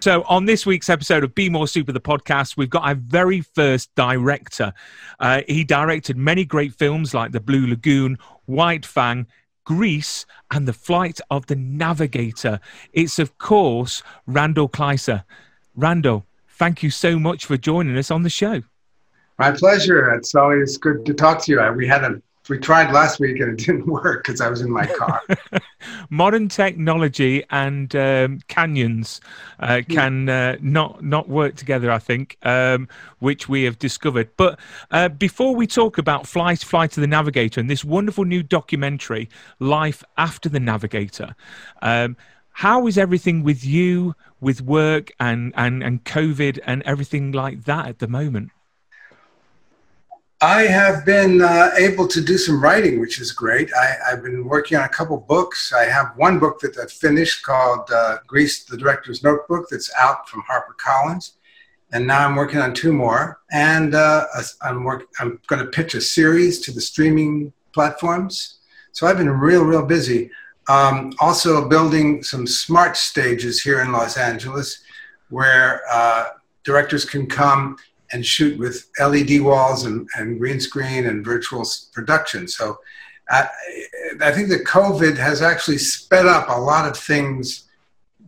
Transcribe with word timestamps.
So, 0.00 0.22
on 0.28 0.44
this 0.44 0.64
week's 0.64 0.88
episode 0.88 1.24
of 1.24 1.34
Be 1.34 1.48
More 1.48 1.66
Super, 1.66 1.90
the 1.90 2.00
podcast, 2.00 2.56
we've 2.56 2.70
got 2.70 2.84
our 2.84 2.94
very 2.94 3.40
first 3.40 3.92
director. 3.96 4.72
Uh, 5.18 5.40
he 5.48 5.64
directed 5.64 6.16
many 6.16 6.44
great 6.44 6.74
films 6.74 7.12
like 7.12 7.32
The 7.32 7.40
Blue 7.40 7.66
Lagoon, 7.66 8.16
White 8.44 8.86
Fang, 8.86 9.26
Grease, 9.64 10.24
and 10.52 10.68
The 10.68 10.72
Flight 10.72 11.20
of 11.30 11.46
the 11.46 11.56
Navigator. 11.56 12.60
It's, 12.92 13.18
of 13.18 13.36
course, 13.38 14.04
Randall 14.26 14.68
Kleiser. 14.68 15.24
Randall, 15.74 16.24
thank 16.50 16.84
you 16.84 16.90
so 16.90 17.18
much 17.18 17.46
for 17.46 17.56
joining 17.56 17.96
us 17.96 18.12
on 18.12 18.22
the 18.22 18.30
show. 18.30 18.62
My 19.40 19.50
pleasure. 19.50 20.12
It's 20.14 20.36
always 20.36 20.78
good 20.78 21.04
to 21.06 21.14
talk 21.14 21.42
to 21.44 21.52
you. 21.52 21.58
I- 21.60 21.70
We 21.70 21.88
had 21.88 22.04
a 22.04 22.22
we 22.48 22.58
tried 22.58 22.92
last 22.92 23.20
week 23.20 23.40
and 23.40 23.58
it 23.58 23.64
didn't 23.64 23.86
work 24.02 24.24
because 24.24 24.40
I 24.40 24.48
was 24.48 24.60
in 24.60 24.70
my 24.70 24.86
car. 24.98 25.22
Modern 26.10 26.48
technology 26.48 27.44
and 27.50 27.94
um, 27.96 28.40
canyons 28.48 29.20
uh, 29.60 29.82
can 29.88 30.28
uh, 30.28 30.56
not 30.60 31.02
not 31.02 31.28
work 31.28 31.56
together, 31.56 31.90
I 31.90 31.98
think, 31.98 32.36
um, 32.42 32.88
which 33.18 33.48
we 33.48 33.64
have 33.64 33.78
discovered. 33.78 34.30
But 34.36 34.58
uh, 34.90 35.08
before 35.08 35.54
we 35.54 35.66
talk 35.66 35.98
about 35.98 36.26
Flight, 36.26 36.60
Flight 36.60 36.96
of 36.96 37.00
the 37.00 37.06
Navigator 37.06 37.60
and 37.60 37.70
this 37.70 37.84
wonderful 37.84 38.24
new 38.24 38.42
documentary, 38.42 39.28
Life 39.58 40.02
After 40.16 40.48
the 40.48 40.60
Navigator, 40.60 41.34
um, 41.82 42.16
how 42.52 42.86
is 42.86 42.96
everything 42.96 43.42
with 43.42 43.64
you, 43.66 44.14
with 44.40 44.62
work 44.62 45.12
and, 45.20 45.52
and, 45.56 45.82
and 45.82 46.04
COVID 46.04 46.58
and 46.64 46.82
everything 46.84 47.32
like 47.32 47.64
that 47.64 47.86
at 47.86 47.98
the 47.98 48.08
moment? 48.08 48.50
I 50.46 50.62
have 50.68 51.04
been 51.04 51.42
uh, 51.42 51.72
able 51.76 52.06
to 52.06 52.20
do 52.20 52.38
some 52.38 52.62
writing, 52.62 53.00
which 53.00 53.20
is 53.20 53.32
great. 53.32 53.68
I, 53.74 53.96
I've 54.06 54.22
been 54.22 54.44
working 54.44 54.78
on 54.78 54.84
a 54.84 54.88
couple 54.88 55.16
books. 55.18 55.72
I 55.72 55.86
have 55.86 56.12
one 56.14 56.38
book 56.38 56.60
that 56.60 56.78
I 56.78 56.86
finished 56.86 57.42
called 57.42 57.90
uh, 57.90 58.18
Grease, 58.28 58.62
the 58.62 58.76
Director's 58.76 59.24
Notebook, 59.24 59.66
that's 59.68 59.92
out 59.98 60.28
from 60.28 60.44
HarperCollins. 60.48 61.32
And 61.90 62.06
now 62.06 62.24
I'm 62.24 62.36
working 62.36 62.60
on 62.60 62.74
two 62.74 62.92
more. 62.92 63.40
And 63.50 63.96
uh, 63.96 64.26
I'm, 64.62 64.86
I'm 65.18 65.40
going 65.48 65.64
to 65.64 65.70
pitch 65.72 65.96
a 65.96 66.00
series 66.00 66.60
to 66.60 66.70
the 66.70 66.80
streaming 66.80 67.52
platforms. 67.72 68.58
So 68.92 69.08
I've 69.08 69.18
been 69.18 69.28
real, 69.28 69.64
real 69.64 69.84
busy. 69.84 70.30
Um, 70.68 71.12
also 71.18 71.68
building 71.68 72.22
some 72.22 72.46
smart 72.46 72.96
stages 72.96 73.60
here 73.60 73.80
in 73.80 73.90
Los 73.90 74.16
Angeles 74.16 74.84
where 75.28 75.82
uh, 75.90 76.26
directors 76.62 77.04
can 77.04 77.26
come 77.26 77.78
and 78.12 78.24
shoot 78.24 78.58
with 78.58 78.88
LED 78.98 79.40
walls 79.40 79.84
and, 79.84 80.08
and 80.16 80.38
green 80.38 80.60
screen 80.60 81.06
and 81.06 81.24
virtual 81.24 81.64
production. 81.92 82.48
So 82.48 82.78
I, 83.28 83.48
I 84.20 84.32
think 84.32 84.48
that 84.50 84.64
COVID 84.64 85.16
has 85.16 85.42
actually 85.42 85.78
sped 85.78 86.26
up 86.26 86.48
a 86.48 86.60
lot 86.60 86.88
of 86.88 86.96
things 86.96 87.64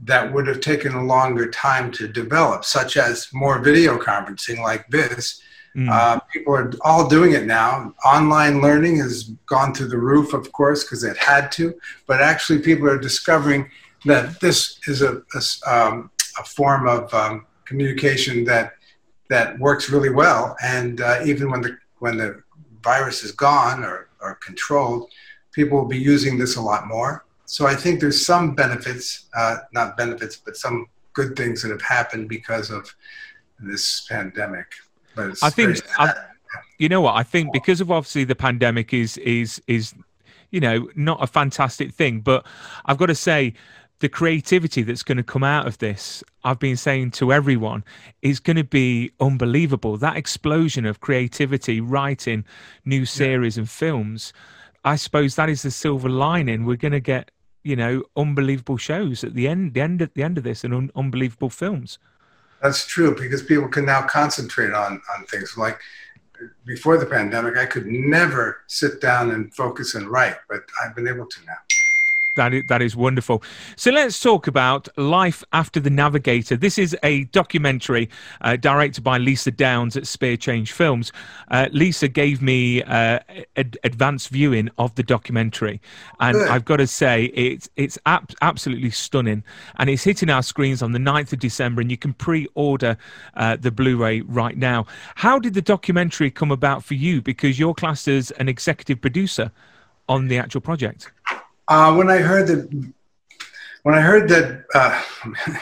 that 0.05 0.33
would 0.33 0.47
have 0.47 0.61
taken 0.61 0.95
a 0.95 1.05
longer 1.05 1.51
time 1.51 1.91
to 1.93 2.09
develop, 2.09 2.65
such 2.65 2.97
as 2.97 3.29
more 3.33 3.59
video 3.59 3.99
conferencing 3.99 4.63
like 4.63 4.89
this. 4.89 5.41
Mm. 5.77 5.91
Uh, 5.91 6.21
people 6.33 6.55
are 6.55 6.73
all 6.83 7.09
doing 7.09 7.33
it 7.33 7.47
now. 7.47 7.93
Online 8.05 8.61
learning 8.61 8.99
has 8.99 9.25
gone 9.47 9.75
through 9.75 9.89
the 9.89 9.99
roof, 9.99 10.33
of 10.35 10.51
course, 10.53 10.85
because 10.85 11.05
it 11.05 11.17
had 11.17 11.53
to. 11.53 11.75
But 12.07 12.21
actually, 12.21 12.61
people 12.61 12.89
are 12.89 12.99
discovering 12.99 13.71
that 14.05 14.41
this 14.41 14.79
is 14.87 15.03
a, 15.03 15.23
a 15.35 15.71
um, 15.71 16.11
a 16.39 16.45
form 16.45 16.87
of 16.87 17.13
um, 17.13 17.47
communication 17.65 18.45
that 18.45 18.75
that 19.29 19.59
works 19.59 19.91
really 19.91 20.11
well. 20.11 20.57
And 20.63 21.01
uh, 21.01 21.21
even 21.25 21.51
when 21.51 21.61
the 21.61 21.79
when 21.99 22.17
the 22.17 22.43
virus 22.83 23.23
is 23.25 23.33
gone 23.33 23.85
or, 23.85 24.09
or 24.21 24.37
controlled, 24.37 25.11
people 25.53 25.79
will 25.79 25.89
be 25.89 25.99
using 25.99 26.39
this 26.39 26.57
a 26.57 26.61
lot 26.61 26.87
more. 26.87 27.25
So 27.45 27.67
I 27.67 27.75
think 27.75 28.01
there's 28.01 28.25
some 28.25 28.55
benefits, 28.55 29.27
uh, 29.37 29.59
not 29.73 29.97
benefits, 29.97 30.37
but 30.37 30.57
some 30.57 30.87
good 31.13 31.35
things 31.35 31.63
that 31.63 31.71
have 31.71 31.83
happened 31.83 32.29
because 32.29 32.71
of 32.71 32.95
this 33.59 34.07
pandemic. 34.09 34.67
But 35.17 35.31
it's 35.31 35.43
I 35.43 35.51
think 35.51 35.81
I, 35.99 36.15
you 36.79 36.89
know 36.89 37.01
what 37.01 37.17
I 37.17 37.23
think 37.23 37.53
because 37.53 37.81
of 37.81 37.91
obviously 37.91 38.25
the 38.25 38.37
pandemic 38.37 38.95
is 38.95 39.17
is 39.19 39.61
is 39.67 39.95
you 40.51 40.61
know 40.61 40.89
not 40.95 41.23
a 41.23 41.27
fantastic 41.27 41.93
thing, 41.93 42.21
but 42.21 42.47
I've 42.85 42.99
got 42.99 43.07
to 43.07 43.15
say 43.15 43.55
the 44.01 44.09
creativity 44.09 44.83
that's 44.83 45.03
going 45.03 45.17
to 45.17 45.25
come 45.25 45.43
out 45.43 45.67
of 45.67 45.79
this, 45.79 46.23
I've 46.45 46.59
been 46.59 46.77
saying 46.77 47.13
to 47.13 47.33
everyone, 47.33 47.85
is 48.23 48.39
going 48.39 48.57
to 48.57 48.65
be 48.65 49.11
unbelievable. 49.21 49.97
That 49.97 50.17
explosion 50.17 50.87
of 50.87 51.01
creativity, 51.01 51.81
writing 51.81 52.45
new 52.85 53.05
series 53.05 53.59
and 53.59 53.69
films, 53.69 54.33
I 54.85 54.97
suppose 54.97 55.35
that 55.35 55.49
is 55.49 55.63
the 55.63 55.71
silver 55.71 56.09
lining. 56.09 56.65
We're 56.65 56.77
going 56.77 56.93
to 56.93 57.01
get 57.01 57.31
you 57.65 57.75
know 57.75 58.05
unbelievable 58.17 58.77
shows 58.77 59.25
at 59.25 59.35
the 59.35 59.49
end, 59.49 59.75
the 59.75 59.81
end 59.81 60.01
at 60.01 60.15
the 60.15 60.23
end 60.23 60.39
of 60.39 60.45
this, 60.45 60.63
and 60.63 60.73
un- 60.73 60.91
unbelievable 60.95 61.51
films. 61.51 61.99
That's 62.63 62.87
true 62.87 63.15
because 63.15 63.43
people 63.43 63.69
can 63.69 63.85
now 63.85 64.03
concentrate 64.03 64.73
on 64.73 65.03
on 65.17 65.25
things 65.27 65.57
like 65.57 65.81
before 66.65 66.99
the 66.99 67.07
pandemic. 67.07 67.57
I 67.57 67.67
could 67.67 67.87
never 67.87 68.63
sit 68.69 69.01
down 69.01 69.33
and 69.33 69.53
focus 69.55 69.95
and 69.95 70.09
write, 70.09 70.37
but 70.49 70.61
I've 70.83 70.95
been 70.95 71.09
able 71.09 71.27
to 71.27 71.45
now. 71.45 71.57
That 72.39 72.55
is, 72.55 72.65
that 72.69 72.83
is 72.83 72.97
wonderful. 72.97 73.43
So 73.77 73.93
let's 73.93 74.19
talk 74.21 74.49
about 74.49 74.89
Life 74.99 75.45
After 75.53 75.79
the 75.79 75.91
Navigator. 75.91 76.57
This 76.57 76.79
is 76.79 76.97
a 77.03 77.25
documentary 77.25 78.09
uh, 78.41 78.57
directed 78.57 79.05
by 79.05 79.19
Lisa 79.19 79.53
Downs 79.53 79.97
at 79.97 80.07
Spare 80.07 80.37
Change 80.37 80.73
Films. 80.73 81.13
Uh, 81.51 81.69
Lisa 81.71 82.09
gave 82.09 82.43
me 82.43 82.83
uh, 82.83 83.21
ad- 83.57 83.79
advanced 83.85 84.31
viewing 84.31 84.71
of 84.79 84.95
the 84.97 85.05
documentary, 85.05 85.81
and. 86.19 86.49
I've 86.49 86.65
got 86.65 86.77
to 86.79 86.87
say 86.87 87.25
it's 87.27 87.69
it's 87.77 87.99
ab- 88.07 88.33
absolutely 88.43 88.91
stunning. 88.91 89.45
And 89.77 89.91
it's 89.91 90.05
hitting 90.05 90.31
our 90.31 90.43
screens 90.43 90.83
on 90.83 90.93
the 90.93 90.99
9th 90.99 91.33
of 91.33 91.39
December, 91.39 91.81
and 91.81 91.91
you 91.91 91.97
can 91.97 92.15
pre-order 92.15 92.97
uh, 93.35 93.57
the 93.57 93.71
Blu-ray 93.71 94.23
right 94.23 94.57
now. 94.57 94.87
How 95.17 95.39
did 95.39 95.55
the 95.55 95.63
documentary 95.63 96.31
come 96.31 96.51
about 96.51 96.85
for 96.85 96.95
you? 96.95 97.21
Because 97.21 97.59
you're 97.59 97.75
classed 97.75 98.09
as 98.09 98.31
an 98.33 98.49
executive 98.49 99.01
producer 99.01 99.51
on 100.09 100.29
the 100.29 100.39
actual 100.39 100.61
project. 100.61 101.13
Uh, 101.69 101.95
when 101.95 102.11
I 102.11 102.19
heard 102.19 102.47
that, 102.47 102.93
when 103.83 103.95
I 103.95 104.01
heard 104.01 104.29
that, 104.31 104.65
uh, 104.75 105.03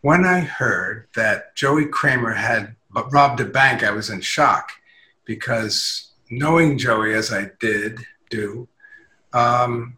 when 0.00 0.24
I 0.24 0.40
heard 0.40 1.06
that 1.14 1.54
Joey 1.54 1.86
Kramer 1.86 2.32
had 2.32 2.74
robbed 2.90 3.38
a 3.40 3.44
bank, 3.44 3.84
I 3.84 3.92
was 3.92 4.10
in 4.10 4.20
shock 4.20 4.72
because 5.24 6.10
knowing 6.30 6.78
Joey 6.78 7.14
as 7.14 7.32
I 7.32 7.52
did 7.60 8.00
do, 8.28 8.66
um, 9.32 9.96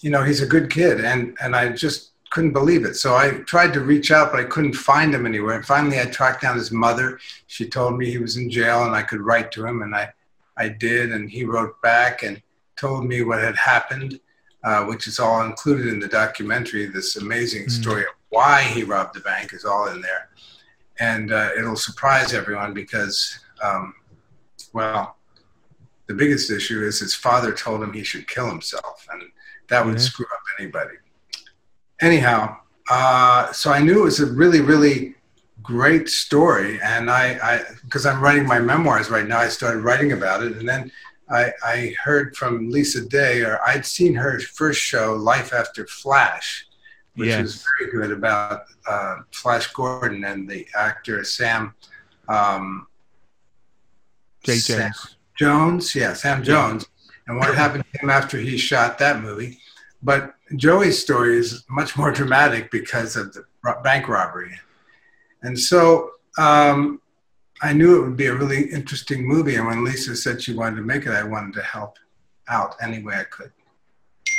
you 0.00 0.08
know, 0.08 0.22
he's 0.22 0.40
a 0.40 0.46
good 0.46 0.70
kid, 0.70 1.04
and 1.04 1.36
and 1.42 1.54
I 1.54 1.70
just 1.70 2.12
couldn't 2.30 2.54
believe 2.54 2.86
it. 2.86 2.94
So 2.94 3.14
I 3.14 3.30
tried 3.46 3.74
to 3.74 3.80
reach 3.80 4.10
out, 4.10 4.32
but 4.32 4.40
I 4.40 4.44
couldn't 4.44 4.72
find 4.72 5.14
him 5.14 5.26
anywhere. 5.26 5.56
And 5.56 5.66
finally, 5.66 6.00
I 6.00 6.06
tracked 6.06 6.42
down 6.42 6.56
his 6.56 6.72
mother. 6.72 7.20
She 7.46 7.68
told 7.68 7.98
me 7.98 8.10
he 8.10 8.18
was 8.18 8.38
in 8.38 8.50
jail, 8.50 8.84
and 8.84 8.94
I 8.94 9.02
could 9.02 9.20
write 9.20 9.52
to 9.52 9.66
him, 9.66 9.82
and 9.82 9.94
I 9.94 10.12
I 10.56 10.68
did, 10.70 11.12
and 11.12 11.30
he 11.30 11.44
wrote 11.44 11.80
back 11.82 12.22
and 12.22 12.40
told 12.76 13.06
me 13.06 13.22
what 13.22 13.40
had 13.40 13.56
happened, 13.56 14.20
uh, 14.64 14.84
which 14.84 15.06
is 15.06 15.18
all 15.18 15.42
included 15.44 15.86
in 15.86 16.00
the 16.00 16.08
documentary. 16.08 16.86
This 16.86 17.16
amazing 17.16 17.68
story 17.68 18.02
of 18.02 18.08
why 18.30 18.62
he 18.62 18.82
robbed 18.82 19.14
the 19.14 19.20
bank 19.20 19.52
is 19.52 19.64
all 19.64 19.88
in 19.88 20.00
there. 20.00 20.28
And 20.98 21.32
uh, 21.32 21.50
it'll 21.58 21.76
surprise 21.76 22.32
everyone 22.32 22.72
because, 22.74 23.38
um, 23.62 23.94
well, 24.72 25.16
the 26.06 26.14
biggest 26.14 26.50
issue 26.50 26.84
is 26.84 27.00
his 27.00 27.14
father 27.14 27.52
told 27.52 27.82
him 27.82 27.92
he 27.92 28.04
should 28.04 28.28
kill 28.28 28.48
himself, 28.48 29.06
and 29.10 29.22
that 29.68 29.84
would 29.84 29.94
Yeah. 29.94 30.00
screw 30.00 30.26
up 30.32 30.42
anybody. 30.58 30.96
Anyhow, 32.00 32.58
uh, 32.90 33.52
so 33.52 33.72
I 33.72 33.80
knew 33.80 34.00
it 34.00 34.04
was 34.04 34.20
a 34.20 34.26
really, 34.26 34.60
really 34.60 35.14
great 35.62 36.08
story, 36.08 36.78
and 36.82 37.10
I, 37.10 37.62
because 37.82 38.04
I'm 38.04 38.20
writing 38.20 38.46
my 38.46 38.58
memoirs 38.58 39.08
right 39.08 39.26
now, 39.26 39.38
I 39.38 39.48
started 39.48 39.80
writing 39.80 40.12
about 40.12 40.42
it, 40.42 40.56
and 40.58 40.68
then 40.68 40.92
I, 41.30 41.52
I 41.64 41.94
heard 42.02 42.36
from 42.36 42.70
Lisa 42.70 43.04
Day, 43.06 43.42
or 43.42 43.58
I'd 43.66 43.86
seen 43.86 44.14
her 44.14 44.38
first 44.40 44.80
show, 44.80 45.14
Life 45.14 45.52
After 45.52 45.86
Flash, 45.86 46.66
which 47.16 47.28
Yes. 47.28 47.42
was 47.42 47.66
very 47.78 47.90
good 47.92 48.12
about 48.12 48.64
uh, 48.88 49.16
Flash 49.32 49.72
Gordon 49.72 50.24
and 50.24 50.48
the 50.48 50.66
actor 50.76 51.24
Sam 51.24 51.74
um, 52.28 52.86
Jay 54.42 54.56
Sam 54.56 54.90
Jones. 54.92 55.16
Jones, 55.36 55.94
yeah, 55.94 56.12
Sam 56.12 56.42
Jones, 56.42 56.86
and 57.26 57.38
what 57.38 57.54
happened 57.54 57.84
to 57.92 58.00
him 58.00 58.10
after 58.10 58.38
he 58.38 58.56
shot 58.58 58.98
that 58.98 59.20
movie. 59.22 59.58
But 60.02 60.34
Joey's 60.56 61.00
story 61.00 61.38
is 61.38 61.64
much 61.70 61.96
more 61.96 62.12
dramatic 62.12 62.70
because 62.70 63.16
of 63.16 63.32
the 63.32 63.44
bank 63.82 64.08
robbery. 64.08 64.52
And 65.42 65.58
so 65.58 66.10
um, 66.38 67.00
I 67.64 67.72
knew 67.72 67.96
it 67.96 68.06
would 68.06 68.16
be 68.16 68.26
a 68.26 68.34
really 68.34 68.64
interesting 68.70 69.26
movie. 69.26 69.56
And 69.56 69.66
when 69.66 69.84
Lisa 69.84 70.14
said 70.14 70.42
she 70.42 70.52
wanted 70.52 70.76
to 70.76 70.82
make 70.82 71.06
it, 71.06 71.12
I 71.12 71.24
wanted 71.24 71.54
to 71.54 71.62
help 71.62 71.96
out 72.48 72.76
any 72.82 73.02
way 73.02 73.14
I 73.16 73.24
could. 73.24 73.52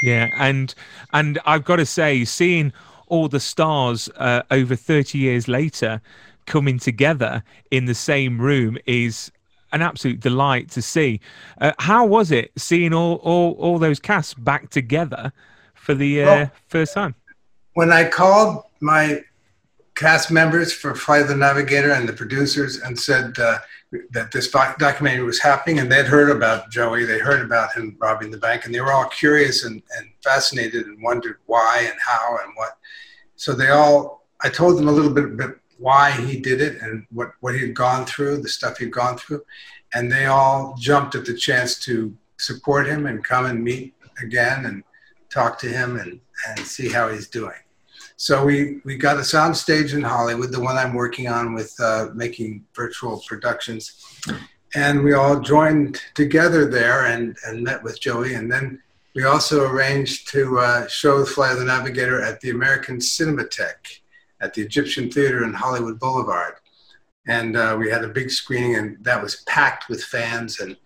Yeah, 0.03 0.29
and 0.37 0.75
and 1.11 1.39
I've 1.45 1.65
got 1.65 1.77
to 1.77 1.87
say, 1.87 2.23
seeing 2.23 2.71
all 3.07 3.27
the 3.27 3.39
stars 3.39 4.09
uh, 4.17 4.43
over 4.51 4.75
30 4.75 5.17
years 5.17 5.47
later 5.47 6.01
coming 6.45 6.77
together 6.77 7.43
in 7.71 7.85
the 7.85 7.95
same 7.95 8.39
room 8.39 8.77
is 8.85 9.31
an 9.71 9.81
absolute 9.81 10.19
delight 10.19 10.69
to 10.71 10.81
see. 10.81 11.19
Uh, 11.59 11.71
how 11.79 12.05
was 12.05 12.29
it 12.31 12.51
seeing 12.57 12.93
all, 12.93 13.15
all, 13.15 13.53
all 13.53 13.79
those 13.79 13.99
casts 13.99 14.35
back 14.35 14.69
together 14.69 15.33
for 15.73 15.95
the 15.95 16.21
uh, 16.21 16.25
well, 16.25 16.51
first 16.67 16.93
time? 16.93 17.15
When 17.73 17.91
I 17.91 18.07
called 18.07 18.63
my 18.81 19.23
cast 19.95 20.29
members 20.29 20.73
for 20.73 20.93
Flight 20.93 21.27
the 21.27 21.35
Navigator 21.35 21.91
and 21.91 22.07
the 22.07 22.13
producers 22.13 22.81
and 22.81 22.99
said 22.99 23.37
uh, 23.39 23.59
that 24.11 24.31
this 24.31 24.49
documentary 24.49 25.23
was 25.23 25.39
happening, 25.39 25.79
and 25.79 25.91
they'd 25.91 26.05
heard 26.05 26.29
about 26.29 26.69
Joey, 26.69 27.05
they 27.05 27.19
heard 27.19 27.41
about 27.45 27.73
him 27.73 27.95
robbing 27.99 28.29
the 28.29 28.37
bank, 28.37 28.65
and 28.65 28.75
they 28.75 28.81
were 28.81 28.91
all 28.91 29.07
curious 29.07 29.63
and, 29.63 29.81
and 29.97 30.09
fascinated 30.23 30.85
and 30.85 31.01
wondered 31.01 31.37
why 31.45 31.87
and 31.89 31.99
how 32.05 32.37
and 32.43 32.53
what. 32.55 32.77
So 33.37 33.53
they 33.53 33.69
all, 33.69 34.27
I 34.41 34.49
told 34.49 34.77
them 34.77 34.87
a 34.87 34.91
little 34.91 35.13
bit, 35.13 35.37
bit 35.37 35.57
why 35.77 36.11
he 36.11 36.39
did 36.39 36.61
it 36.61 36.81
and 36.81 37.05
what, 37.11 37.31
what 37.39 37.55
he'd 37.55 37.73
gone 37.73 38.05
through, 38.05 38.37
the 38.37 38.49
stuff 38.49 38.77
he'd 38.77 38.91
gone 38.91 39.17
through. 39.17 39.43
And 39.93 40.11
they 40.11 40.25
all 40.25 40.75
jumped 40.77 41.15
at 41.15 41.25
the 41.25 41.33
chance 41.33 41.79
to 41.79 42.15
support 42.37 42.87
him 42.87 43.05
and 43.05 43.23
come 43.23 43.45
and 43.45 43.63
meet 43.63 43.93
again 44.21 44.65
and 44.65 44.83
talk 45.29 45.57
to 45.59 45.67
him 45.67 45.97
and, 45.97 46.19
and 46.49 46.59
see 46.59 46.89
how 46.89 47.09
he's 47.09 47.27
doing. 47.27 47.53
So 48.17 48.45
we, 48.45 48.79
we 48.85 48.95
got 48.95 49.17
a 49.17 49.23
sound 49.23 49.57
stage 49.57 49.93
in 49.93 50.01
Hollywood, 50.01 50.51
the 50.51 50.59
one 50.59 50.77
I'm 50.77 50.93
working 50.93 51.27
on 51.27 51.53
with 51.53 51.75
uh, 51.81 52.07
making 52.13 52.65
virtual 52.73 53.21
productions. 53.27 54.01
And 54.73 55.03
we 55.03 55.13
all 55.13 55.39
joined 55.39 56.01
together 56.13 56.65
there 56.65 57.05
and, 57.07 57.35
and 57.45 57.63
met 57.63 57.83
with 57.83 57.99
Joey. 57.99 58.35
And 58.35 58.51
then 58.51 58.81
we 59.15 59.23
also 59.23 59.69
arranged 59.69 60.29
to 60.31 60.59
uh, 60.59 60.87
show 60.87 61.25
Fly 61.25 61.51
of 61.51 61.59
the 61.59 61.65
Navigator 61.65 62.21
at 62.21 62.41
the 62.41 62.51
American 62.51 62.97
Cinematheque 62.97 63.99
at 64.41 64.53
the 64.53 64.61
Egyptian 64.61 65.09
Theater 65.09 65.43
in 65.43 65.53
Hollywood 65.53 65.99
Boulevard. 65.99 66.55
And 67.27 67.57
uh, 67.57 67.75
we 67.79 67.89
had 67.89 68.03
a 68.03 68.09
big 68.09 68.29
screening, 68.29 68.75
and 68.75 69.03
that 69.03 69.21
was 69.21 69.37
packed 69.47 69.89
with 69.89 70.03
fans. 70.03 70.59
And, 70.59 70.77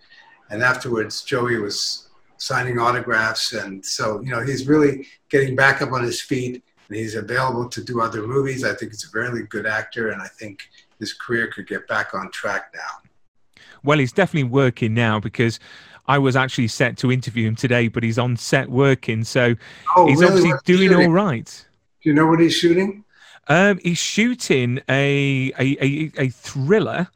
and 0.49 0.63
afterwards, 0.63 1.23
Joey 1.23 1.57
was 1.57 2.09
signing 2.37 2.79
autographs. 2.79 3.53
And 3.53 3.85
so, 3.85 4.21
you 4.21 4.31
know, 4.31 4.41
he's 4.41 4.67
really 4.67 5.07
getting 5.29 5.55
back 5.55 5.81
up 5.81 5.91
on 5.91 6.03
his 6.03 6.21
feet, 6.21 6.63
and 6.89 6.97
he's 6.97 7.15
available 7.15 7.69
to 7.69 7.83
do 7.83 8.01
other 8.01 8.25
movies. 8.25 8.63
I 8.63 8.73
think 8.73 8.91
he's 8.91 9.05
a 9.05 9.11
very 9.11 9.43
good 9.43 9.65
actor, 9.65 10.09
and 10.09 10.21
I 10.21 10.27
think 10.27 10.61
his 10.99 11.13
career 11.13 11.47
could 11.47 11.67
get 11.67 11.87
back 11.87 12.13
on 12.13 12.31
track 12.31 12.73
now. 12.73 13.61
Well, 13.83 13.99
he's 13.99 14.11
definitely 14.11 14.49
working 14.49 14.93
now 14.93 15.19
because 15.19 15.59
I 16.07 16.17
was 16.17 16.35
actually 16.35 16.67
set 16.67 16.97
to 16.97 17.11
interview 17.11 17.47
him 17.47 17.55
today, 17.55 17.87
but 17.87 18.03
he's 18.03 18.19
on 18.19 18.35
set 18.35 18.69
working, 18.69 19.23
so 19.23 19.55
oh, 19.95 20.07
he's 20.07 20.19
really? 20.19 20.51
obviously 20.51 20.59
doing 20.65 20.93
all 20.93 21.11
right. 21.11 21.65
Do 22.01 22.09
you 22.09 22.15
know 22.15 22.25
what 22.25 22.39
he's 22.39 22.55
shooting? 22.55 23.05
Um, 23.47 23.79
he's 23.83 23.97
shooting 23.97 24.79
a 24.89 25.51
a, 25.59 25.77
a, 25.79 26.11
a 26.17 26.29
thriller. 26.29 27.07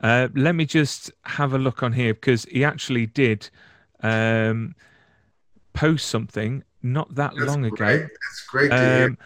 Uh, 0.00 0.28
let 0.34 0.54
me 0.54 0.64
just 0.64 1.10
have 1.24 1.54
a 1.54 1.58
look 1.58 1.82
on 1.82 1.92
here 1.92 2.14
because 2.14 2.44
he 2.44 2.64
actually 2.64 3.06
did 3.06 3.48
um, 4.02 4.74
post 5.72 6.06
something 6.06 6.62
not 6.92 7.14
that 7.14 7.32
That's 7.36 7.46
long 7.46 7.68
great. 7.68 7.96
ago. 7.96 8.08
That's 8.08 8.46
great 8.48 8.68
to 8.70 8.76
um, 8.76 8.82
hear. 8.82 9.16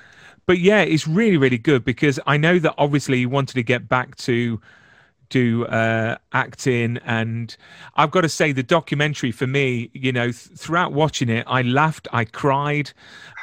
But 0.46 0.58
yeah, 0.58 0.80
it's 0.80 1.06
really 1.06 1.36
really 1.36 1.58
good 1.58 1.84
because 1.84 2.18
I 2.26 2.36
know 2.36 2.58
that 2.58 2.74
obviously 2.78 3.20
you 3.20 3.28
wanted 3.28 3.54
to 3.54 3.62
get 3.62 3.88
back 3.88 4.16
to 4.18 4.60
do 5.28 5.64
uh, 5.66 6.16
acting 6.32 6.98
and 7.04 7.56
i've 7.94 8.10
got 8.10 8.22
to 8.22 8.28
say 8.28 8.50
the 8.50 8.64
documentary 8.64 9.30
for 9.30 9.46
me 9.46 9.88
you 9.92 10.10
know 10.10 10.24
th- 10.24 10.58
throughout 10.58 10.92
watching 10.92 11.28
it 11.28 11.44
i 11.46 11.62
laughed 11.62 12.08
i 12.12 12.24
cried 12.24 12.92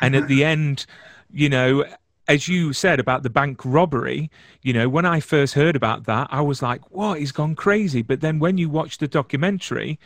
and 0.01 0.13
at 0.13 0.27
the 0.27 0.43
end 0.53 0.85
you 1.31 1.47
know 1.47 1.85
as 2.27 2.47
you 2.47 2.73
said 2.73 2.99
about 2.99 3.23
the 3.23 3.29
bank 3.29 3.63
robbery, 3.63 4.29
you 4.61 4.73
know, 4.73 4.89
when 4.89 5.05
I 5.05 5.19
first 5.19 5.53
heard 5.53 5.75
about 5.75 6.05
that, 6.05 6.27
I 6.29 6.41
was 6.41 6.61
like, 6.61 6.91
what? 6.91 7.19
He's 7.19 7.31
gone 7.31 7.55
crazy. 7.55 8.01
But 8.01 8.21
then 8.21 8.39
when 8.39 8.57
you 8.57 8.69
watch 8.69 8.97
the 8.97 9.07
documentary, 9.07 9.99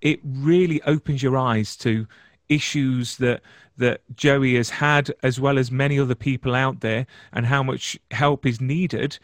it 0.00 0.20
really 0.22 0.82
opens 0.82 1.22
your 1.22 1.36
eyes 1.36 1.76
to 1.78 2.06
issues 2.48 3.16
that 3.18 3.42
that 3.76 4.00
Joey 4.16 4.56
has 4.56 4.70
had, 4.70 5.12
as 5.22 5.38
well 5.38 5.56
as 5.56 5.70
many 5.70 6.00
other 6.00 6.16
people 6.16 6.54
out 6.54 6.80
there, 6.80 7.06
and 7.32 7.46
how 7.46 7.62
much 7.62 7.98
help 8.10 8.44
is 8.44 8.60
needed 8.60 9.18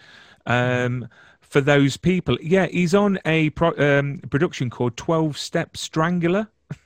um, 0.46 1.08
for 1.40 1.60
those 1.60 1.96
people. 1.96 2.38
Yeah, 2.40 2.66
he's 2.66 2.94
on 2.94 3.18
a 3.24 3.50
pro, 3.50 3.72
um, 3.76 4.20
production 4.30 4.70
called 4.70 4.96
Twelve 4.96 5.38
Step 5.38 5.76
Strangler. 5.76 6.48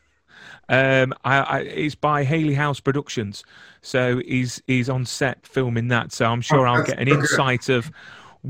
Um, 0.70 1.14
I, 1.24 1.38
I, 1.38 1.58
it's 1.60 1.94
by 1.94 2.24
Haley 2.24 2.52
House 2.52 2.78
Productions, 2.78 3.42
so 3.80 4.18
he's 4.18 4.62
he's 4.66 4.90
on 4.90 5.06
set 5.06 5.46
filming 5.46 5.88
that. 5.88 6.12
So 6.12 6.26
I'm 6.26 6.42
sure 6.42 6.68
oh, 6.68 6.74
I'll 6.74 6.84
get 6.84 6.98
an 6.98 7.08
insight 7.08 7.70
of 7.70 7.90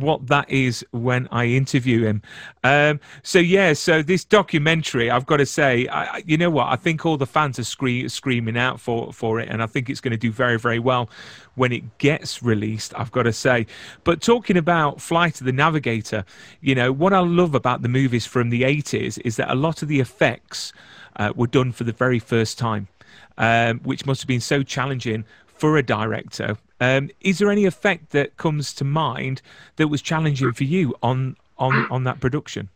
what 0.00 0.26
that 0.28 0.48
is 0.50 0.84
when 0.90 1.28
I 1.30 1.46
interview 1.46 2.04
him. 2.04 2.22
Um, 2.64 3.00
so 3.22 3.38
yeah, 3.38 3.72
so 3.72 4.02
this 4.02 4.24
documentary, 4.24 5.10
I've 5.10 5.26
got 5.26 5.38
to 5.38 5.46
say, 5.46 5.88
I, 5.88 6.22
you 6.26 6.36
know 6.36 6.50
what? 6.50 6.68
I 6.68 6.76
think 6.76 7.04
all 7.04 7.16
the 7.16 7.26
fans 7.26 7.58
are 7.58 7.64
scree- 7.64 8.08
screaming 8.08 8.56
out 8.56 8.80
for 8.80 9.12
for 9.12 9.40
it, 9.40 9.48
and 9.48 9.62
I 9.62 9.66
think 9.66 9.90
it's 9.90 10.00
going 10.00 10.12
to 10.12 10.18
do 10.18 10.30
very 10.30 10.58
very 10.58 10.78
well 10.78 11.10
when 11.54 11.72
it 11.72 11.98
gets 11.98 12.42
released. 12.42 12.92
I've 12.96 13.12
got 13.12 13.24
to 13.24 13.32
say. 13.32 13.66
But 14.04 14.20
talking 14.20 14.56
about 14.56 15.00
Flight 15.00 15.40
of 15.40 15.46
the 15.46 15.52
Navigator, 15.52 16.24
you 16.60 16.74
know 16.74 16.92
what 16.92 17.12
I 17.12 17.20
love 17.20 17.54
about 17.54 17.82
the 17.82 17.88
movies 17.88 18.26
from 18.26 18.50
the 18.50 18.62
80s 18.62 19.18
is 19.24 19.36
that 19.36 19.50
a 19.50 19.54
lot 19.54 19.82
of 19.82 19.88
the 19.88 20.00
effects 20.00 20.72
uh, 21.16 21.32
were 21.34 21.46
done 21.46 21.72
for 21.72 21.84
the 21.84 21.92
very 21.92 22.18
first 22.18 22.58
time, 22.58 22.88
um, 23.36 23.80
which 23.80 24.06
must 24.06 24.20
have 24.22 24.28
been 24.28 24.40
so 24.40 24.62
challenging 24.62 25.24
for 25.46 25.76
a 25.76 25.82
director. 25.82 26.56
Um, 26.80 27.10
is 27.20 27.38
there 27.38 27.50
any 27.50 27.64
effect 27.64 28.10
that 28.10 28.36
comes 28.36 28.72
to 28.74 28.84
mind 28.84 29.42
that 29.76 29.88
was 29.88 30.00
challenging 30.02 30.52
for 30.52 30.64
you 30.64 30.94
on 31.02 31.36
on 31.58 31.86
on 31.90 32.04
that 32.04 32.20
production? 32.20 32.68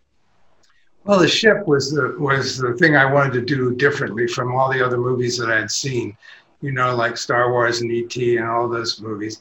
Well, 1.05 1.19
the 1.19 1.29
ship 1.29 1.67
was 1.67 1.93
the 1.93 2.15
was 2.19 2.59
the 2.59 2.75
thing 2.75 2.97
I 2.97 3.11
wanted 3.11 3.33
to 3.35 3.43
do 3.43 3.75
differently 3.75 4.27
from 4.27 4.55
all 4.55 4.73
the 4.73 4.85
other 4.85 4.99
movies 4.99 5.37
that 5.39 5.51
I 5.51 5.59
had 5.59 5.71
seen, 5.71 6.17
you 6.61 6.73
know, 6.73 6.95
like 6.95 7.17
Star 7.17 7.51
Wars 7.51 7.81
and 7.81 7.91
ET 7.91 8.17
and 8.17 8.47
all 8.47 8.69
those 8.69 9.01
movies. 9.01 9.41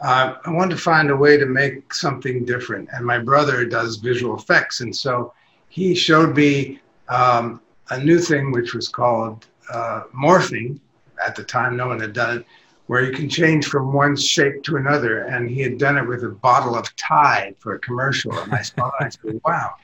Uh, 0.00 0.34
I 0.44 0.50
wanted 0.50 0.76
to 0.76 0.82
find 0.82 1.10
a 1.10 1.16
way 1.16 1.36
to 1.38 1.46
make 1.46 1.94
something 1.94 2.44
different, 2.44 2.88
and 2.92 3.04
my 3.04 3.18
brother 3.18 3.64
does 3.64 3.96
visual 3.96 4.36
effects, 4.36 4.80
and 4.80 4.94
so 4.94 5.32
he 5.68 5.94
showed 5.94 6.36
me 6.36 6.80
um, 7.08 7.60
a 7.90 7.98
new 7.98 8.18
thing 8.18 8.50
which 8.50 8.74
was 8.74 8.88
called 8.88 9.46
uh, 9.72 10.02
morphing. 10.14 10.78
At 11.24 11.34
the 11.34 11.44
time, 11.44 11.76
no 11.76 11.86
one 11.86 12.00
had 12.00 12.12
done 12.12 12.38
it, 12.38 12.46
where 12.86 13.04
you 13.04 13.12
can 13.12 13.28
change 13.28 13.66
from 13.66 13.92
one 13.92 14.16
shape 14.16 14.62
to 14.64 14.76
another. 14.76 15.22
And 15.22 15.50
he 15.50 15.60
had 15.60 15.78
done 15.78 15.96
it 15.96 16.06
with 16.06 16.24
a 16.24 16.28
bottle 16.28 16.76
of 16.76 16.94
Tide 16.96 17.56
for 17.58 17.74
a 17.74 17.78
commercial. 17.80 18.36
And 18.38 18.52
I 18.52 18.62
saw 18.62 18.90
that. 18.98 19.06
I 19.06 19.08
said, 19.08 19.40
"Wow, 19.44 19.74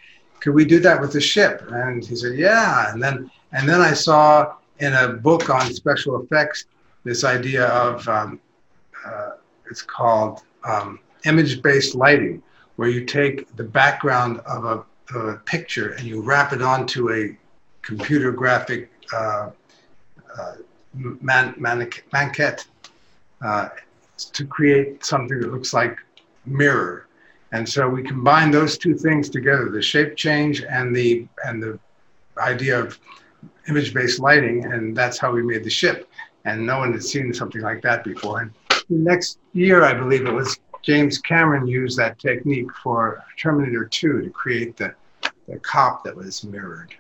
could 0.40 0.54
we 0.54 0.64
do 0.64 0.80
that 0.80 1.00
with 1.00 1.12
the 1.12 1.20
ship?" 1.20 1.62
And 1.70 2.04
he 2.04 2.16
said, 2.16 2.36
"Yeah." 2.36 2.92
And 2.92 3.02
then 3.02 3.30
and 3.52 3.68
then 3.68 3.80
I 3.80 3.92
saw 3.92 4.54
in 4.78 4.92
a 4.94 5.08
book 5.08 5.50
on 5.50 5.72
special 5.72 6.20
effects 6.22 6.66
this 7.04 7.24
idea 7.24 7.66
of 7.66 8.06
um, 8.08 8.40
uh, 9.04 9.30
it's 9.70 9.82
called 9.82 10.42
um, 10.64 11.00
image-based 11.24 11.94
lighting, 11.94 12.42
where 12.76 12.88
you 12.88 13.04
take 13.04 13.54
the 13.56 13.64
background 13.64 14.40
of 14.40 14.64
a, 14.64 15.16
of 15.16 15.28
a 15.28 15.36
picture 15.44 15.92
and 15.92 16.06
you 16.06 16.22
wrap 16.22 16.52
it 16.52 16.62
onto 16.62 17.12
a 17.12 17.36
computer 17.82 18.30
graphic 18.30 18.90
uh, 19.12 19.50
uh, 20.38 20.54
man, 20.94 21.54
maquette 21.58 22.66
uh, 23.44 23.68
to 24.32 24.46
create 24.46 25.04
something 25.04 25.40
that 25.40 25.52
looks 25.52 25.72
like 25.72 25.96
mirror. 26.46 27.06
And 27.52 27.68
so 27.68 27.88
we 27.88 28.02
combine 28.02 28.50
those 28.50 28.78
two 28.78 28.94
things 28.94 29.28
together, 29.28 29.68
the 29.68 29.82
shape 29.82 30.16
change 30.16 30.62
and 30.62 30.94
the, 30.94 31.26
and 31.44 31.62
the 31.62 31.78
idea 32.38 32.78
of 32.78 32.98
image-based 33.68 34.20
lighting, 34.20 34.64
and 34.64 34.96
that's 34.96 35.18
how 35.18 35.32
we 35.32 35.42
made 35.42 35.64
the 35.64 35.70
ship. 35.70 36.08
And 36.44 36.66
no 36.66 36.78
one 36.78 36.92
had 36.92 37.04
seen 37.04 37.32
something 37.32 37.60
like 37.60 37.82
that 37.82 38.04
before. 38.04 38.40
And 38.40 38.52
the 38.70 38.96
next 38.96 39.38
year, 39.52 39.84
I 39.84 39.94
believe 39.94 40.26
it 40.26 40.32
was 40.32 40.58
James 40.82 41.18
Cameron 41.18 41.66
used 41.66 41.96
that 41.98 42.18
technique 42.18 42.66
for 42.82 43.22
Terminator 43.38 43.84
2 43.84 44.22
to 44.22 44.30
create 44.30 44.76
the, 44.76 44.94
the 45.46 45.58
cop 45.60 46.02
that 46.04 46.16
was 46.16 46.42
mirrored 46.42 46.94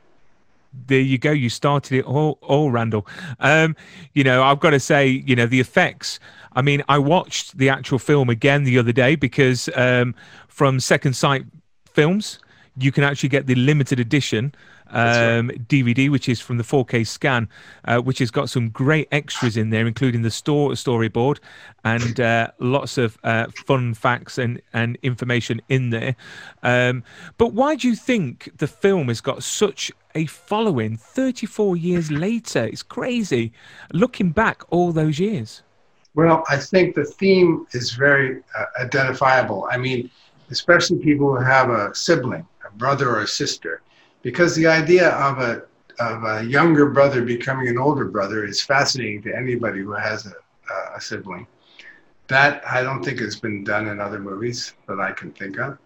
there 0.86 1.00
you 1.00 1.18
go. 1.18 1.30
You 1.30 1.48
started 1.48 1.98
it 1.98 2.04
all, 2.04 2.38
all 2.42 2.70
Randall. 2.70 3.06
Um, 3.40 3.76
you 4.14 4.24
know, 4.24 4.42
I've 4.42 4.60
got 4.60 4.70
to 4.70 4.80
say, 4.80 5.06
you 5.08 5.36
know, 5.36 5.46
the 5.46 5.60
effects. 5.60 6.18
I 6.54 6.62
mean, 6.62 6.82
I 6.88 6.98
watched 6.98 7.56
the 7.56 7.68
actual 7.68 7.98
film 7.98 8.28
again 8.28 8.64
the 8.64 8.78
other 8.78 8.92
day 8.92 9.14
because 9.14 9.68
um, 9.74 10.14
from 10.48 10.80
Second 10.80 11.14
Sight 11.14 11.44
Films, 11.86 12.38
you 12.76 12.92
can 12.92 13.04
actually 13.04 13.28
get 13.28 13.46
the 13.46 13.54
limited 13.54 14.00
edition 14.00 14.54
um, 14.92 15.50
DVD, 15.68 16.10
which 16.10 16.28
is 16.28 16.40
from 16.40 16.58
the 16.58 16.64
4K 16.64 17.06
scan, 17.06 17.48
uh, 17.86 17.98
which 17.98 18.18
has 18.18 18.30
got 18.30 18.50
some 18.50 18.68
great 18.70 19.08
extras 19.10 19.56
in 19.56 19.70
there, 19.70 19.86
including 19.86 20.22
the 20.22 20.30
store 20.30 20.70
storyboard 20.70 21.38
and 21.84 22.20
uh, 22.20 22.48
lots 22.58 22.98
of 22.98 23.18
uh, 23.24 23.46
fun 23.66 23.94
facts 23.94 24.38
and, 24.38 24.60
and 24.72 24.98
information 25.02 25.60
in 25.68 25.90
there. 25.90 26.14
Um, 26.62 27.02
but 27.38 27.52
why 27.52 27.74
do 27.74 27.88
you 27.88 27.96
think 27.96 28.50
the 28.58 28.66
film 28.66 29.08
has 29.08 29.20
got 29.20 29.42
such 29.42 29.90
a 30.14 30.26
following 30.26 30.96
34 30.96 31.76
years 31.76 32.10
later? 32.10 32.64
It's 32.64 32.82
crazy 32.82 33.52
looking 33.92 34.30
back 34.30 34.62
all 34.70 34.92
those 34.92 35.18
years. 35.18 35.62
Well, 36.14 36.44
I 36.50 36.58
think 36.58 36.94
the 36.94 37.06
theme 37.06 37.66
is 37.72 37.92
very 37.92 38.42
uh, 38.58 38.64
identifiable. 38.78 39.66
I 39.70 39.78
mean, 39.78 40.10
especially 40.50 40.98
people 40.98 41.34
who 41.34 41.42
have 41.42 41.70
a 41.70 41.94
sibling, 41.94 42.46
brother 42.76 43.16
or 43.16 43.26
sister 43.26 43.82
because 44.22 44.54
the 44.54 44.66
idea 44.66 45.10
of 45.10 45.38
a 45.38 45.64
of 45.98 46.24
a 46.24 46.44
younger 46.44 46.88
brother 46.90 47.22
becoming 47.22 47.68
an 47.68 47.78
older 47.78 48.06
brother 48.06 48.44
is 48.44 48.62
fascinating 48.62 49.22
to 49.22 49.36
anybody 49.36 49.80
who 49.80 49.92
has 49.92 50.26
a, 50.26 50.32
a 50.96 51.00
sibling. 51.00 51.46
That 52.28 52.62
I 52.66 52.82
don't 52.82 53.04
think 53.04 53.20
has 53.20 53.38
been 53.38 53.62
done 53.62 53.88
in 53.88 54.00
other 54.00 54.18
movies 54.18 54.72
that 54.88 55.00
I 55.00 55.12
can 55.12 55.32
think 55.32 55.58
of. 55.58 55.78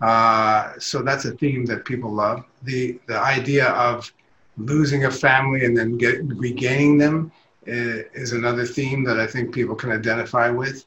Uh, 0.00 0.72
so 0.78 1.02
that's 1.02 1.24
a 1.24 1.32
theme 1.32 1.64
that 1.66 1.84
people 1.84 2.12
love. 2.12 2.44
The 2.62 2.98
the 3.06 3.18
idea 3.18 3.68
of 3.70 4.12
losing 4.56 5.04
a 5.04 5.10
family 5.10 5.64
and 5.64 5.76
then 5.76 5.98
get, 5.98 6.22
regaining 6.24 6.98
them 6.98 7.32
is, 7.66 8.04
is 8.14 8.32
another 8.32 8.64
theme 8.64 9.02
that 9.04 9.18
I 9.18 9.26
think 9.26 9.54
people 9.54 9.74
can 9.74 9.90
identify 9.90 10.50
with. 10.50 10.84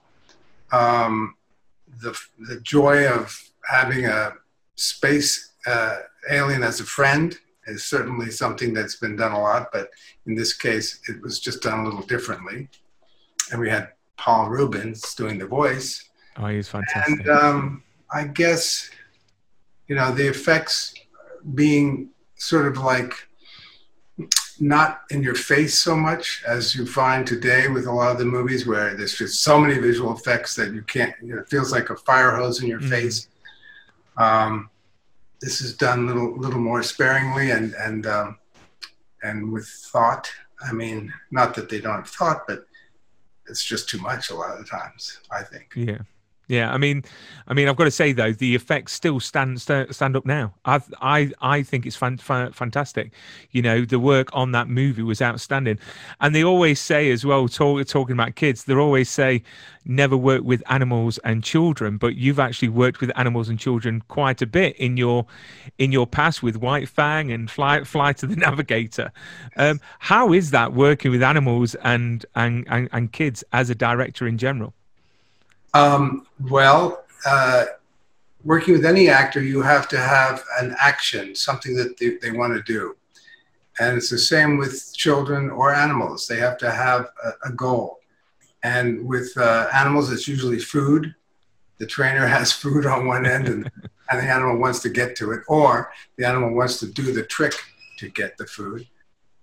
Um, 0.72 1.36
the 2.02 2.18
the 2.48 2.60
joy 2.62 3.08
of 3.08 3.36
having 3.64 4.06
a 4.06 4.34
space 4.78 5.54
uh, 5.66 5.98
alien 6.30 6.64
as 6.64 6.80
a 6.80 6.86
friend 6.86 7.38
is 7.68 7.84
certainly 7.84 8.32
something 8.32 8.74
that's 8.74 8.96
been 8.96 9.18
done 9.18 9.34
a 9.34 9.42
lot, 9.42 9.70
but 9.74 9.90
in 10.26 10.36
this 10.36 10.54
case, 10.54 11.02
it 11.10 11.22
was 11.22 11.40
just 11.40 11.62
done 11.62 11.82
a 11.82 11.84
little 11.84 12.04
differently. 12.04 12.70
And 13.52 13.60
we 13.60 13.70
had 13.70 13.90
Paul 14.16 14.50
Reubens 14.50 15.14
doing 15.16 15.38
the 15.38 15.48
voice. 15.48 16.10
Oh, 16.38 16.48
he's 16.48 16.70
fantastic. 16.70 17.20
And 17.20 17.30
um, 17.30 17.84
I 18.12 18.26
guess, 18.26 18.90
you 19.88 19.96
know, 19.96 20.14
the 20.14 20.28
effects 20.28 20.94
being 21.54 22.10
sort 22.36 22.68
of 22.68 22.78
like 22.78 23.14
not 24.60 25.02
in 25.12 25.22
your 25.22 25.36
face 25.36 25.78
so 25.78 25.96
much 25.96 26.44
as 26.48 26.76
you 26.76 26.86
find 26.86 27.28
today 27.28 27.68
with 27.68 27.86
a 27.86 27.92
lot 27.92 28.12
of 28.12 28.18
the 28.18 28.26
movies 28.26 28.66
where 28.66 28.96
there's 28.96 29.18
just 29.18 29.44
so 29.44 29.60
many 29.60 29.78
visual 29.78 30.16
effects 30.16 30.56
that 30.56 30.74
you 30.74 30.82
can't, 30.84 31.14
you 31.22 31.36
know, 31.36 31.42
it 31.42 31.50
feels 31.50 31.72
like 31.72 31.90
a 31.90 31.96
fire 31.96 32.36
hose 32.36 32.62
in 32.62 32.68
your 32.68 32.80
mm-hmm. 32.80 32.90
face. 32.90 33.28
Um, 34.18 34.70
this 35.40 35.62
is 35.62 35.76
done 35.76 36.08
little 36.08 36.36
little 36.38 36.60
more 36.60 36.84
sparingly 36.84 37.52
and 37.52 37.74
and 37.76 38.06
um, 38.08 38.38
and 39.24 39.52
with 39.52 39.68
thought. 39.68 40.30
I 40.62 40.72
mean, 40.72 41.14
not 41.30 41.54
that 41.56 41.70
they 41.70 41.80
don't 41.80 41.98
have 41.98 42.10
thought, 42.10 42.48
but 42.48 42.66
it's 43.48 43.64
just 43.64 43.88
too 43.88 44.00
much 44.00 44.32
a 44.32 44.36
lot 44.36 44.60
of 44.60 44.70
times. 44.70 45.20
I 45.32 45.44
think. 45.44 45.74
Yeah. 45.76 46.00
Yeah, 46.50 46.72
I 46.74 46.78
mean, 46.78 47.04
I 47.50 47.54
mean, 47.54 47.68
I've 47.68 47.76
got 47.76 47.84
to 47.86 47.92
say 47.92 48.14
though, 48.14 48.32
the 48.32 48.56
effects 48.56 48.94
still 48.94 49.20
stand 49.20 49.60
stand, 49.60 50.16
up 50.16 50.26
now. 50.26 50.54
I 50.64 50.80
I 51.02 51.32
I 51.42 51.62
think 51.62 51.86
it's 51.86 51.98
fan, 51.98 52.18
fan, 52.18 52.54
fantastic. 52.54 53.12
You 53.52 53.62
know, 53.62 53.84
the 53.84 54.00
work 54.00 54.30
on 54.32 54.54
that 54.54 54.70
movie 54.70 55.02
was 55.04 55.22
outstanding, 55.22 55.78
and 56.22 56.34
they 56.34 56.46
always 56.46 56.80
say 56.80 57.12
as 57.12 57.26
well, 57.26 57.50
talk, 57.50 57.86
talking 57.88 58.14
about 58.14 58.36
kids, 58.36 58.64
they 58.64 58.74
always 58.76 59.10
say 59.10 59.44
never 59.84 60.16
work 60.16 60.44
with 60.44 60.64
animals 60.70 61.18
and 61.26 61.44
children, 61.44 61.98
but 61.98 62.16
you've 62.16 62.40
actually 62.40 62.70
worked 62.70 63.02
with 63.02 63.12
animals 63.18 63.50
and 63.50 63.60
children 63.60 64.02
quite 64.08 64.42
a 64.42 64.48
bit 64.48 64.74
in 64.78 64.96
your 64.96 65.26
in 65.80 65.92
your 65.92 66.08
past 66.08 66.42
with 66.42 66.56
White 66.56 66.88
Fang 66.88 67.30
and 67.30 67.52
Fly 67.52 67.84
Flight 67.84 68.24
of 68.24 68.30
the 68.30 68.36
Navigator. 68.48 69.12
Um, 69.58 69.82
how 70.00 70.32
is 70.32 70.52
that 70.52 70.72
working 70.72 71.12
with 71.12 71.24
animals 71.24 71.76
and, 71.84 72.26
and 72.36 72.66
and 72.70 72.88
and 72.94 73.12
kids 73.12 73.44
as 73.52 73.70
a 73.70 73.76
director 73.76 74.26
in 74.26 74.38
general? 74.38 74.74
Um, 75.78 76.26
well, 76.50 77.06
uh, 77.26 77.66
working 78.44 78.74
with 78.74 78.86
any 78.86 79.10
actor, 79.10 79.42
you 79.42 79.62
have 79.62 79.88
to 79.90 80.00
have 80.00 80.44
an 80.60 80.76
action, 80.80 81.36
something 81.36 81.76
that 81.76 81.98
they, 81.98 82.18
they 82.22 82.32
want 82.32 82.54
to 82.56 82.64
do. 82.64 82.96
And 83.80 83.96
it's 83.96 84.10
the 84.10 84.18
same 84.18 84.58
with 84.58 84.92
children 84.96 85.52
or 85.52 85.76
animals. 85.76 86.26
They 86.26 86.38
have 86.38 86.58
to 86.60 86.72
have 86.72 87.10
a, 87.24 87.50
a 87.50 87.52
goal. 87.52 88.00
And 88.64 89.06
with 89.06 89.38
uh, 89.38 89.68
animals, 89.72 90.12
it's 90.12 90.28
usually 90.28 90.60
food. 90.60 91.14
The 91.78 91.86
trainer 91.86 92.26
has 92.38 92.52
food 92.52 92.88
on 92.88 93.06
one 93.06 93.28
end, 93.28 93.48
and, 93.48 93.72
and 94.10 94.20
the 94.20 94.24
animal 94.24 94.58
wants 94.58 94.80
to 94.82 94.90
get 94.90 95.16
to 95.18 95.32
it, 95.32 95.42
or 95.48 95.92
the 96.18 96.26
animal 96.26 96.56
wants 96.56 96.80
to 96.80 96.88
do 96.88 97.14
the 97.14 97.24
trick 97.24 97.54
to 98.00 98.10
get 98.10 98.36
the 98.38 98.48
food. 98.48 98.88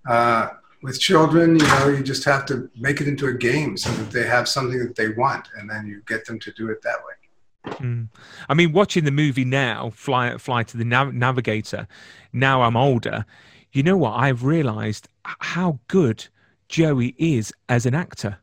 Uh, 0.09 0.49
with 0.85 1.01
children, 1.01 1.59
you 1.59 1.67
know, 1.67 1.89
you 1.89 2.03
just 2.03 2.25
have 2.25 2.45
to 2.45 2.71
make 2.77 3.01
it 3.01 3.09
into 3.09 3.27
a 3.27 3.33
game 3.33 3.75
so 3.75 3.91
that 3.91 4.11
they 4.11 4.27
have 4.27 4.47
something 4.47 4.79
that 4.81 4.95
they 4.95 5.09
want, 5.09 5.49
and 5.59 5.69
then 5.69 5.87
you 5.87 6.03
get 6.07 6.27
them 6.27 6.39
to 6.41 6.53
do 6.53 6.69
it 6.69 6.83
that 6.83 6.99
way. 7.07 7.73
Mm. 7.79 8.09
I 8.51 8.53
mean, 8.53 8.71
watching 8.73 9.05
the 9.05 9.11
movie 9.11 9.47
now, 9.47 9.91
Fly 9.95 10.37
Fly 10.37 10.63
to 10.65 10.77
the 10.77 10.85
Nav- 10.85 11.15
Navigator. 11.15 11.89
Now 12.35 12.61
I'm 12.61 12.77
older. 12.77 13.25
You 13.73 13.83
know 13.83 13.97
what? 13.97 14.11
I've 14.11 14.45
realised 14.45 15.09
how 15.25 15.81
good 15.89 16.29
Joey 16.69 17.15
is 17.17 17.51
as 17.71 17.87
an 17.87 17.95
actor. 17.95 18.37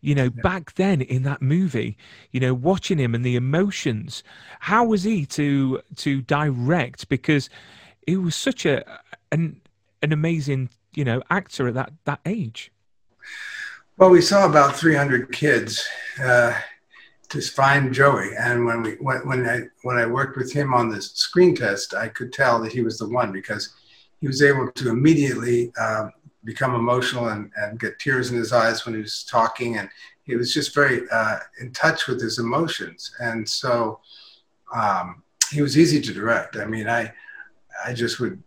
You 0.00 0.14
know, 0.14 0.30
yeah. 0.32 0.42
back 0.42 0.74
then 0.74 1.00
in 1.02 1.24
that 1.24 1.42
movie, 1.42 1.96
you 2.30 2.38
know, 2.38 2.54
watching 2.54 2.98
him 2.98 3.12
and 3.16 3.24
the 3.24 3.34
emotions. 3.34 4.22
How 4.60 4.84
was 4.84 5.02
he 5.02 5.26
to 5.26 5.82
to 5.96 6.22
direct? 6.22 7.08
Because 7.08 7.50
it 8.06 8.18
was 8.18 8.36
such 8.36 8.64
a 8.64 8.84
an 9.32 9.60
an 10.00 10.12
amazing 10.12 10.70
you 10.94 11.04
know 11.04 11.22
actor 11.30 11.68
at 11.68 11.74
that 11.74 11.92
that 12.04 12.20
age? 12.26 12.72
Well, 13.96 14.10
we 14.10 14.20
saw 14.20 14.46
about 14.46 14.76
300 14.76 15.32
kids 15.32 15.84
uh, 16.22 16.54
to 17.30 17.40
find 17.40 17.92
Joey, 17.92 18.30
and 18.38 18.64
when 18.64 18.82
we 18.82 18.92
when, 19.00 19.26
when 19.26 19.48
I 19.48 19.62
when 19.82 19.96
I 19.96 20.06
worked 20.06 20.36
with 20.36 20.52
him 20.52 20.72
on 20.72 20.88
the 20.88 21.02
screen 21.02 21.54
test, 21.54 21.94
I 21.94 22.08
could 22.08 22.32
tell 22.32 22.60
that 22.62 22.72
he 22.72 22.82
was 22.82 22.98
the 22.98 23.08
one 23.08 23.32
because 23.32 23.74
he 24.20 24.26
was 24.26 24.42
able 24.42 24.70
to 24.70 24.90
immediately 24.90 25.72
uh, 25.78 26.10
become 26.44 26.74
emotional 26.74 27.28
and, 27.28 27.50
and 27.56 27.78
get 27.80 27.98
tears 27.98 28.30
in 28.30 28.36
his 28.36 28.52
eyes 28.52 28.86
when 28.86 28.94
he 28.94 29.00
was 29.00 29.24
talking, 29.24 29.78
and 29.78 29.88
he 30.22 30.36
was 30.36 30.54
just 30.54 30.74
very 30.74 31.02
uh, 31.10 31.38
in 31.60 31.72
touch 31.72 32.06
with 32.06 32.20
his 32.20 32.38
emotions, 32.38 33.12
and 33.20 33.48
so 33.48 33.98
um, 34.74 35.22
he 35.50 35.60
was 35.60 35.76
easy 35.76 36.00
to 36.00 36.12
direct. 36.12 36.56
I 36.56 36.66
mean, 36.66 36.88
I 36.88 37.12
I 37.84 37.94
just 37.94 38.20
would 38.20 38.42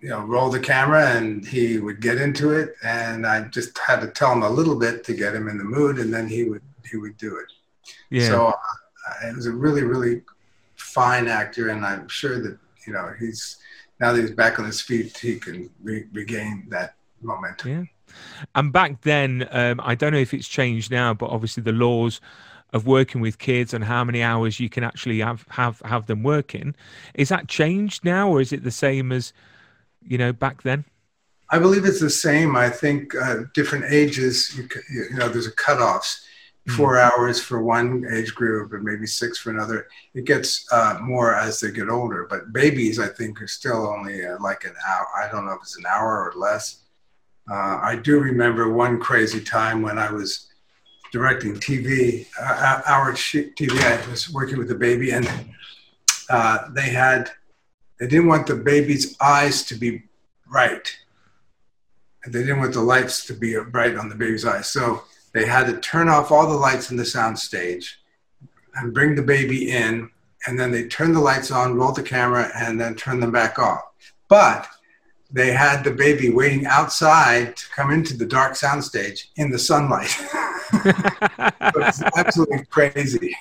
you 0.00 0.08
know, 0.08 0.20
roll 0.20 0.50
the 0.50 0.60
camera 0.60 1.10
and 1.10 1.46
he 1.46 1.78
would 1.78 2.00
get 2.00 2.18
into 2.18 2.52
it. 2.52 2.74
And 2.82 3.26
I 3.26 3.42
just 3.48 3.76
had 3.78 4.00
to 4.00 4.08
tell 4.08 4.32
him 4.32 4.42
a 4.42 4.50
little 4.50 4.76
bit 4.76 5.04
to 5.04 5.14
get 5.14 5.34
him 5.34 5.48
in 5.48 5.58
the 5.58 5.64
mood 5.64 5.98
and 5.98 6.12
then 6.12 6.28
he 6.28 6.44
would, 6.44 6.62
he 6.88 6.96
would 6.96 7.16
do 7.16 7.36
it. 7.36 7.52
Yeah. 8.10 8.28
So 8.28 8.46
uh, 8.46 9.26
it 9.26 9.34
was 9.34 9.46
a 9.46 9.52
really, 9.52 9.82
really 9.82 10.22
fine 10.76 11.26
actor. 11.26 11.70
And 11.70 11.84
I'm 11.84 12.08
sure 12.08 12.40
that, 12.40 12.58
you 12.86 12.92
know, 12.92 13.12
he's, 13.18 13.58
now 14.00 14.12
that 14.12 14.20
he's 14.20 14.30
back 14.30 14.58
on 14.58 14.64
his 14.64 14.80
feet, 14.80 15.18
he 15.18 15.38
can 15.38 15.68
re- 15.82 16.06
regain 16.12 16.66
that 16.70 16.94
momentum. 17.20 17.70
Yeah. 17.70 17.84
And 18.54 18.72
back 18.72 19.02
then, 19.02 19.48
um, 19.50 19.80
I 19.82 19.94
don't 19.94 20.12
know 20.12 20.18
if 20.18 20.32
it's 20.32 20.48
changed 20.48 20.90
now, 20.90 21.12
but 21.12 21.30
obviously 21.30 21.62
the 21.62 21.72
laws 21.72 22.20
of 22.72 22.86
working 22.86 23.20
with 23.20 23.38
kids 23.38 23.74
and 23.74 23.84
how 23.84 24.04
many 24.04 24.22
hours 24.22 24.60
you 24.60 24.68
can 24.68 24.84
actually 24.84 25.20
have 25.20 25.46
have 25.48 25.80
have 25.86 26.06
them 26.06 26.22
working 26.22 26.74
is 27.14 27.30
that 27.30 27.48
changed 27.48 28.04
now, 28.04 28.28
or 28.28 28.40
is 28.40 28.52
it 28.52 28.62
the 28.62 28.70
same 28.70 29.10
as 29.10 29.32
you 30.02 30.18
know, 30.18 30.32
back 30.32 30.62
then? 30.62 30.84
I 31.50 31.58
believe 31.58 31.84
it's 31.84 32.00
the 32.00 32.10
same. 32.10 32.56
I 32.56 32.68
think 32.68 33.14
uh, 33.14 33.44
different 33.54 33.86
ages, 33.90 34.56
you, 34.56 34.68
you, 34.90 35.16
know, 35.16 35.28
there's 35.28 35.46
a 35.46 35.52
cutoffs. 35.52 36.24
Mm. 36.68 36.76
Four 36.76 36.98
hours 36.98 37.40
for 37.40 37.62
one 37.62 38.04
age 38.12 38.34
group, 38.34 38.74
and 38.74 38.82
maybe 38.82 39.06
six 39.06 39.38
for 39.38 39.50
another. 39.50 39.86
It 40.14 40.26
gets 40.26 40.70
uh, 40.70 40.98
more 41.00 41.34
as 41.34 41.60
they 41.60 41.70
get 41.70 41.88
older. 41.88 42.26
But 42.28 42.52
babies, 42.52 42.98
I 42.98 43.08
think, 43.08 43.40
are 43.40 43.46
still 43.46 43.86
only 43.86 44.26
uh, 44.26 44.36
like 44.40 44.64
an 44.64 44.74
hour. 44.86 45.06
I 45.16 45.30
don't 45.30 45.46
know 45.46 45.52
if 45.52 45.62
it's 45.62 45.78
an 45.78 45.86
hour 45.88 46.28
or 46.28 46.34
less. 46.36 46.82
Uh, 47.50 47.80
I 47.82 47.96
do 47.96 48.20
remember 48.20 48.70
one 48.70 49.00
crazy 49.00 49.40
time 49.40 49.80
when 49.80 49.98
I 49.98 50.12
was 50.12 50.48
directing 51.12 51.54
TV, 51.54 52.26
uh, 52.38 52.82
our 52.86 53.12
TV. 53.12 53.80
I 53.80 54.10
was 54.10 54.30
working 54.30 54.58
with 54.58 54.70
a 54.70 54.74
baby, 54.74 55.12
and 55.12 55.26
uh, 56.28 56.68
they 56.72 56.90
had 56.90 57.30
they 57.98 58.06
didn't 58.06 58.28
want 58.28 58.46
the 58.46 58.54
baby's 58.54 59.16
eyes 59.20 59.62
to 59.64 59.74
be 59.74 60.04
bright. 60.46 60.96
And 62.24 62.32
they 62.32 62.40
didn't 62.40 62.60
want 62.60 62.74
the 62.74 62.80
lights 62.80 63.26
to 63.26 63.34
be 63.34 63.58
bright 63.70 63.96
on 63.96 64.08
the 64.08 64.14
baby's 64.14 64.44
eyes. 64.44 64.68
So 64.68 65.02
they 65.32 65.46
had 65.46 65.66
to 65.66 65.78
turn 65.80 66.08
off 66.08 66.30
all 66.30 66.48
the 66.48 66.56
lights 66.56 66.90
in 66.90 66.96
the 66.96 67.04
sound 67.04 67.38
stage 67.38 68.00
and 68.74 68.94
bring 68.94 69.14
the 69.14 69.22
baby 69.22 69.70
in. 69.70 70.10
And 70.46 70.58
then 70.58 70.70
they 70.70 70.86
turn 70.86 71.12
the 71.12 71.20
lights 71.20 71.50
on, 71.50 71.74
roll 71.74 71.92
the 71.92 72.02
camera, 72.02 72.50
and 72.54 72.80
then 72.80 72.94
turn 72.94 73.20
them 73.20 73.32
back 73.32 73.58
off. 73.58 73.82
But 74.28 74.68
they 75.30 75.52
had 75.52 75.82
the 75.82 75.90
baby 75.90 76.30
waiting 76.30 76.64
outside 76.66 77.56
to 77.56 77.68
come 77.74 77.90
into 77.90 78.16
the 78.16 78.24
dark 78.24 78.52
soundstage 78.52 79.26
in 79.36 79.50
the 79.50 79.58
sunlight. 79.58 80.16
it's 80.84 82.02
absolutely 82.16 82.64
crazy. 82.66 83.36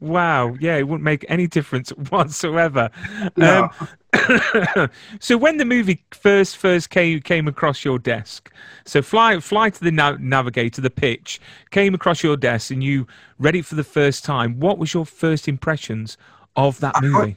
Wow. 0.00 0.54
Yeah, 0.60 0.76
it 0.76 0.88
wouldn't 0.88 1.04
make 1.04 1.24
any 1.28 1.46
difference 1.46 1.90
whatsoever. 2.10 2.90
No. 3.36 3.68
Um, 3.80 4.90
so 5.20 5.36
when 5.36 5.56
the 5.56 5.64
movie 5.64 6.04
first 6.12 6.56
first 6.56 6.90
came 6.90 7.20
came 7.20 7.48
across 7.48 7.84
your 7.84 7.98
desk, 7.98 8.52
so 8.84 9.02
fly 9.02 9.40
fly 9.40 9.70
to 9.70 9.80
the 9.80 9.90
nav- 9.90 10.20
navigator, 10.20 10.80
the 10.80 10.90
pitch 10.90 11.40
came 11.70 11.94
across 11.94 12.22
your 12.22 12.36
desk, 12.36 12.70
and 12.70 12.82
you 12.82 13.06
read 13.38 13.56
it 13.56 13.64
for 13.64 13.74
the 13.74 13.84
first 13.84 14.24
time. 14.24 14.58
What 14.58 14.78
was 14.78 14.94
your 14.94 15.06
first 15.06 15.48
impressions 15.48 16.16
of 16.56 16.80
that 16.80 17.00
movie? 17.02 17.36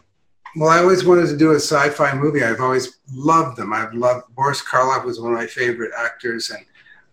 Well, 0.56 0.70
I 0.70 0.80
always 0.80 1.06
wanted 1.06 1.28
to 1.28 1.38
do 1.38 1.52
a 1.52 1.56
sci-fi 1.56 2.16
movie. 2.16 2.44
I've 2.44 2.60
always 2.60 3.00
loved 3.14 3.58
them. 3.58 3.72
I've 3.72 3.94
loved 3.94 4.34
Boris 4.36 4.64
Karloff 4.64 5.06
was 5.06 5.20
one 5.20 5.34
of 5.34 5.38
my 5.38 5.46
favorite 5.46 5.92
actors, 5.96 6.50
and 6.50 6.66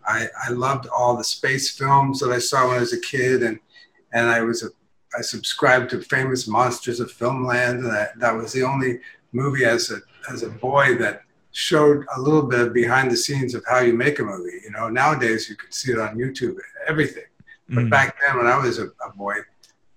I, 0.07 0.27
I 0.43 0.49
loved 0.49 0.87
all 0.87 1.15
the 1.15 1.23
space 1.23 1.77
films 1.77 2.19
that 2.19 2.31
I 2.31 2.39
saw 2.39 2.67
when 2.67 2.77
I 2.77 2.79
was 2.79 2.93
a 2.93 3.01
kid, 3.01 3.43
and 3.43 3.59
and 4.13 4.27
I 4.27 4.41
was 4.41 4.63
a 4.63 4.69
I 5.17 5.21
subscribed 5.21 5.89
to 5.91 6.01
Famous 6.01 6.47
Monsters 6.47 6.99
of 6.99 7.11
Filmland, 7.11 7.79
and 7.79 7.85
that, 7.91 8.17
that 8.19 8.35
was 8.35 8.53
the 8.53 8.63
only 8.63 8.99
movie 9.31 9.65
as 9.65 9.91
a 9.91 9.97
as 10.31 10.43
a 10.43 10.49
boy 10.49 10.95
that 10.97 11.21
showed 11.51 12.05
a 12.15 12.21
little 12.21 12.43
bit 12.43 12.59
of 12.59 12.73
behind 12.73 13.09
the 13.09 13.17
scenes 13.17 13.55
of 13.55 13.63
how 13.67 13.79
you 13.79 13.93
make 13.93 14.19
a 14.19 14.23
movie. 14.23 14.59
You 14.63 14.71
know, 14.71 14.89
nowadays 14.89 15.49
you 15.49 15.55
can 15.55 15.71
see 15.71 15.91
it 15.93 15.99
on 15.99 16.17
YouTube, 16.17 16.55
everything. 16.87 17.23
But 17.69 17.85
Mm. 17.85 17.89
back 17.89 18.17
then, 18.21 18.37
when 18.37 18.47
I 18.47 18.57
was 18.57 18.77
a, 18.79 18.87
a 19.07 19.09
boy, 19.15 19.37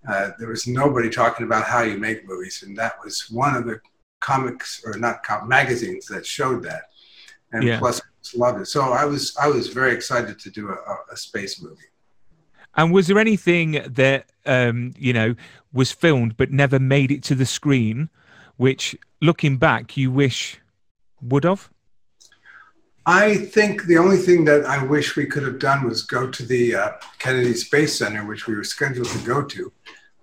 uh, 0.09 0.31
there 0.39 0.49
was 0.49 0.67
nobody 0.67 1.11
talking 1.11 1.45
about 1.45 1.65
how 1.65 1.83
you 1.83 1.99
make 1.99 2.27
movies, 2.27 2.63
and 2.65 2.77
that 2.79 2.95
was 3.05 3.29
one 3.31 3.55
of 3.55 3.67
the 3.67 3.79
comics 4.21 4.83
or 4.87 4.97
not 4.97 5.23
com- 5.23 5.47
magazines 5.49 6.07
that 6.07 6.25
showed 6.25 6.63
that. 6.65 6.85
And 7.53 7.63
Yeah. 7.65 7.79
plus, 7.79 8.01
I 8.01 8.05
just 8.23 8.37
loved 8.37 8.61
it. 8.63 8.67
So 8.67 8.81
I 9.03 9.05
was 9.05 9.37
I 9.37 9.49
was 9.49 9.69
very 9.69 9.93
excited 9.93 10.39
to 10.39 10.51
do 10.51 10.65
a, 10.71 10.79
a 11.13 11.17
space 11.17 11.61
movie. 11.63 11.90
And 12.77 12.93
was 12.93 13.07
there 13.09 13.19
anything 13.19 13.83
that 13.87 14.27
um, 14.47 14.93
you 14.99 15.13
know 15.13 15.35
was 15.73 15.93
filmed 15.93 16.37
but 16.37 16.51
never 16.51 16.79
made 16.79 17.11
it 17.11 17.23
to 17.25 17.35
the 17.35 17.47
screen, 17.47 18.09
which, 18.57 18.97
looking 19.21 19.57
back, 19.57 19.97
you 19.97 20.11
wish 20.11 20.59
would 21.23 21.45
have? 21.45 21.71
I 23.07 23.37
think 23.37 23.85
the 23.85 23.99
only 23.99 24.19
thing 24.19 24.45
that 24.45 24.65
I 24.67 24.85
wish 24.85 25.17
we 25.17 25.27
could 25.27 25.43
have 25.43 25.59
done 25.59 25.85
was 25.85 26.03
go 26.03 26.31
to 26.31 26.47
the 26.47 26.75
uh, 26.77 26.93
Kennedy 27.19 27.55
Space 27.55 27.99
Center, 27.99 28.25
which 28.27 28.47
we 28.47 28.55
were 28.55 28.65
scheduled 28.65 29.09
to 29.09 29.19
go 29.27 29.43
to. 29.43 29.73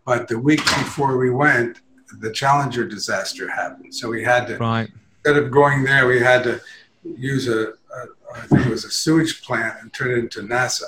But 0.06 0.27
the 0.27 0.39
week 0.39 0.63
before 0.63 1.18
we 1.18 1.30
went, 1.32 1.82
the 2.20 2.32
Challenger 2.32 2.88
disaster 2.88 3.50
happened. 3.50 3.94
So 3.94 4.10
we 4.10 4.24
had 4.24 4.48
to, 4.48 4.58
Right. 4.58 4.89
instead 5.25 5.44
of 5.44 5.51
going 5.51 5.84
there, 5.84 6.08
we 6.08 6.20
had 6.20 6.44
to 6.44 6.62
use 7.04 7.48
a, 7.48 7.70
a 7.70 8.06
I 8.36 8.42
think 8.42 8.66
it 8.68 8.70
was 8.70 8.86
a 8.86 8.92
sewage 8.92 9.42
plant 9.44 9.77
and 9.82 9.92
turn 9.94 10.12
it 10.12 10.20
into 10.20 10.42
NASA. 10.42 10.84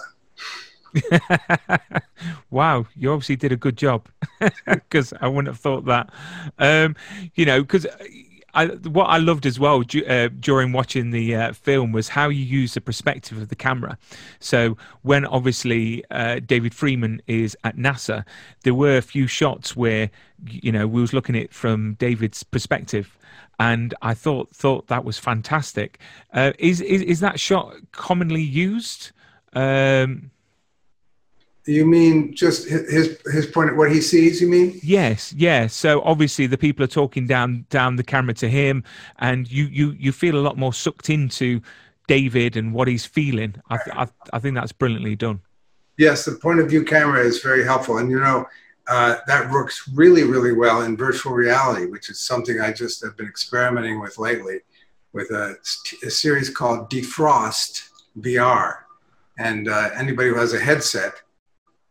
wow, 2.49 2.85
you 2.95 3.11
obviously 3.11 3.35
did 3.35 3.51
a 3.51 3.57
good 3.57 3.77
job 3.77 4.07
because 4.65 5.13
I 5.21 5.27
wouldn't 5.27 5.47
have 5.47 5.59
thought 5.59 5.85
that. 5.85 6.09
Um, 6.57 6.95
you 7.35 7.45
know, 7.45 7.61
because 7.61 7.85
I, 8.53 8.67
what 8.67 9.05
I 9.05 9.17
loved 9.17 9.45
as 9.45 9.59
well 9.59 9.83
uh, 10.07 10.29
during 10.39 10.71
watching 10.71 11.11
the 11.11 11.35
uh, 11.35 11.53
film 11.53 11.91
was 11.91 12.09
how 12.09 12.29
you 12.29 12.43
use 12.43 12.73
the 12.73 12.81
perspective 12.81 13.37
of 13.37 13.49
the 13.49 13.55
camera. 13.55 13.97
So 14.39 14.77
when 15.01 15.25
obviously 15.25 16.03
uh, 16.11 16.39
David 16.45 16.73
Freeman 16.73 17.21
is 17.27 17.55
at 17.63 17.77
NASA, 17.77 18.25
there 18.63 18.73
were 18.73 18.97
a 18.97 19.01
few 19.01 19.27
shots 19.27 19.75
where 19.75 20.09
you 20.45 20.71
know 20.71 20.87
we 20.87 21.01
was 21.01 21.13
looking 21.13 21.35
at 21.35 21.43
it 21.43 21.53
from 21.53 21.93
David's 21.95 22.43
perspective. 22.43 23.15
And 23.61 23.93
I 24.01 24.13
thought 24.13 24.49
thought 24.55 24.87
that 24.87 25.03
was 25.03 25.19
fantastic. 25.19 25.99
Uh, 26.33 26.53
is, 26.59 26.79
is 26.81 27.01
is 27.01 27.19
that 27.19 27.39
shot 27.39 27.75
commonly 27.91 28.41
used? 28.41 29.11
Um, 29.53 30.31
You 31.69 31.85
mean 31.85 32.33
just 32.33 32.67
his 32.67 33.19
his 33.31 33.45
point, 33.45 33.69
of 33.69 33.77
what 33.77 33.91
he 33.91 34.01
sees? 34.01 34.41
You 34.41 34.47
mean? 34.47 34.79
Yes, 34.81 35.33
yeah. 35.33 35.67
So 35.67 36.01
obviously 36.01 36.47
the 36.47 36.57
people 36.57 36.83
are 36.83 36.87
talking 36.87 37.27
down 37.27 37.67
down 37.69 37.95
the 37.95 38.03
camera 38.03 38.33
to 38.35 38.49
him, 38.49 38.83
and 39.19 39.49
you 39.49 39.65
you 39.65 39.91
you 39.99 40.11
feel 40.11 40.35
a 40.35 40.41
lot 40.41 40.57
more 40.57 40.73
sucked 40.73 41.11
into 41.11 41.61
David 42.07 42.57
and 42.57 42.73
what 42.73 42.87
he's 42.87 43.05
feeling. 43.05 43.53
I 43.69 43.77
I, 43.93 44.07
I 44.33 44.39
think 44.39 44.55
that's 44.55 44.71
brilliantly 44.71 45.15
done. 45.15 45.41
Yes, 45.97 46.25
the 46.25 46.31
point 46.31 46.59
of 46.59 46.69
view 46.69 46.83
camera 46.83 47.19
is 47.23 47.39
very 47.39 47.63
helpful. 47.63 47.99
And 47.99 48.09
you 48.09 48.19
know, 48.19 48.47
uh, 48.87 49.17
that 49.27 49.51
works 49.51 49.87
really, 49.93 50.23
really 50.23 50.53
well 50.53 50.81
in 50.81 50.97
virtual 50.97 51.33
reality, 51.33 51.85
which 51.85 52.09
is 52.09 52.19
something 52.19 52.59
I 52.59 52.73
just 52.73 53.03
have 53.03 53.15
been 53.15 53.27
experimenting 53.27 53.99
with 53.99 54.17
lately 54.17 54.61
with 55.13 55.29
a, 55.29 55.55
a 56.03 56.09
series 56.09 56.49
called 56.49 56.89
Defrost 56.89 57.89
VR. 58.19 58.77
And 59.37 59.69
uh, 59.69 59.91
anybody 59.93 60.29
who 60.29 60.35
has 60.35 60.53
a 60.53 60.59
headset 60.59 61.13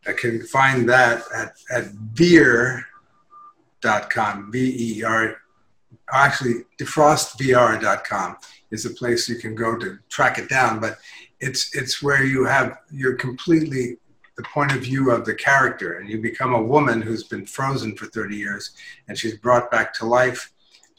uh, 0.08 0.12
can 0.14 0.42
find 0.42 0.88
that 0.88 1.22
at, 1.34 1.52
at 1.70 1.86
veer.com, 2.14 2.82
V 4.52 4.98
E 4.98 5.04
R. 5.04 5.36
Actually, 6.12 6.64
defrostvr.com 6.78 8.36
is 8.70 8.86
a 8.86 8.90
place 8.90 9.28
you 9.28 9.36
can 9.36 9.54
go 9.54 9.76
to 9.76 9.98
track 10.08 10.38
it 10.38 10.48
down. 10.48 10.80
But 10.80 10.98
it's 11.40 11.74
it's 11.76 12.02
where 12.02 12.24
you 12.24 12.44
have 12.44 12.78
you're 12.90 13.14
completely 13.14 13.98
the 14.36 14.42
point 14.44 14.72
of 14.72 14.82
view 14.82 15.10
of 15.10 15.24
the 15.24 15.34
character 15.34 15.98
and 15.98 16.08
you 16.08 16.20
become 16.20 16.54
a 16.54 16.62
woman 16.62 17.02
who's 17.02 17.24
been 17.24 17.44
frozen 17.44 17.96
for 17.96 18.06
30 18.06 18.36
years 18.36 18.70
and 19.08 19.18
she's 19.18 19.36
brought 19.36 19.68
back 19.68 19.92
to 19.94 20.06
life 20.06 20.52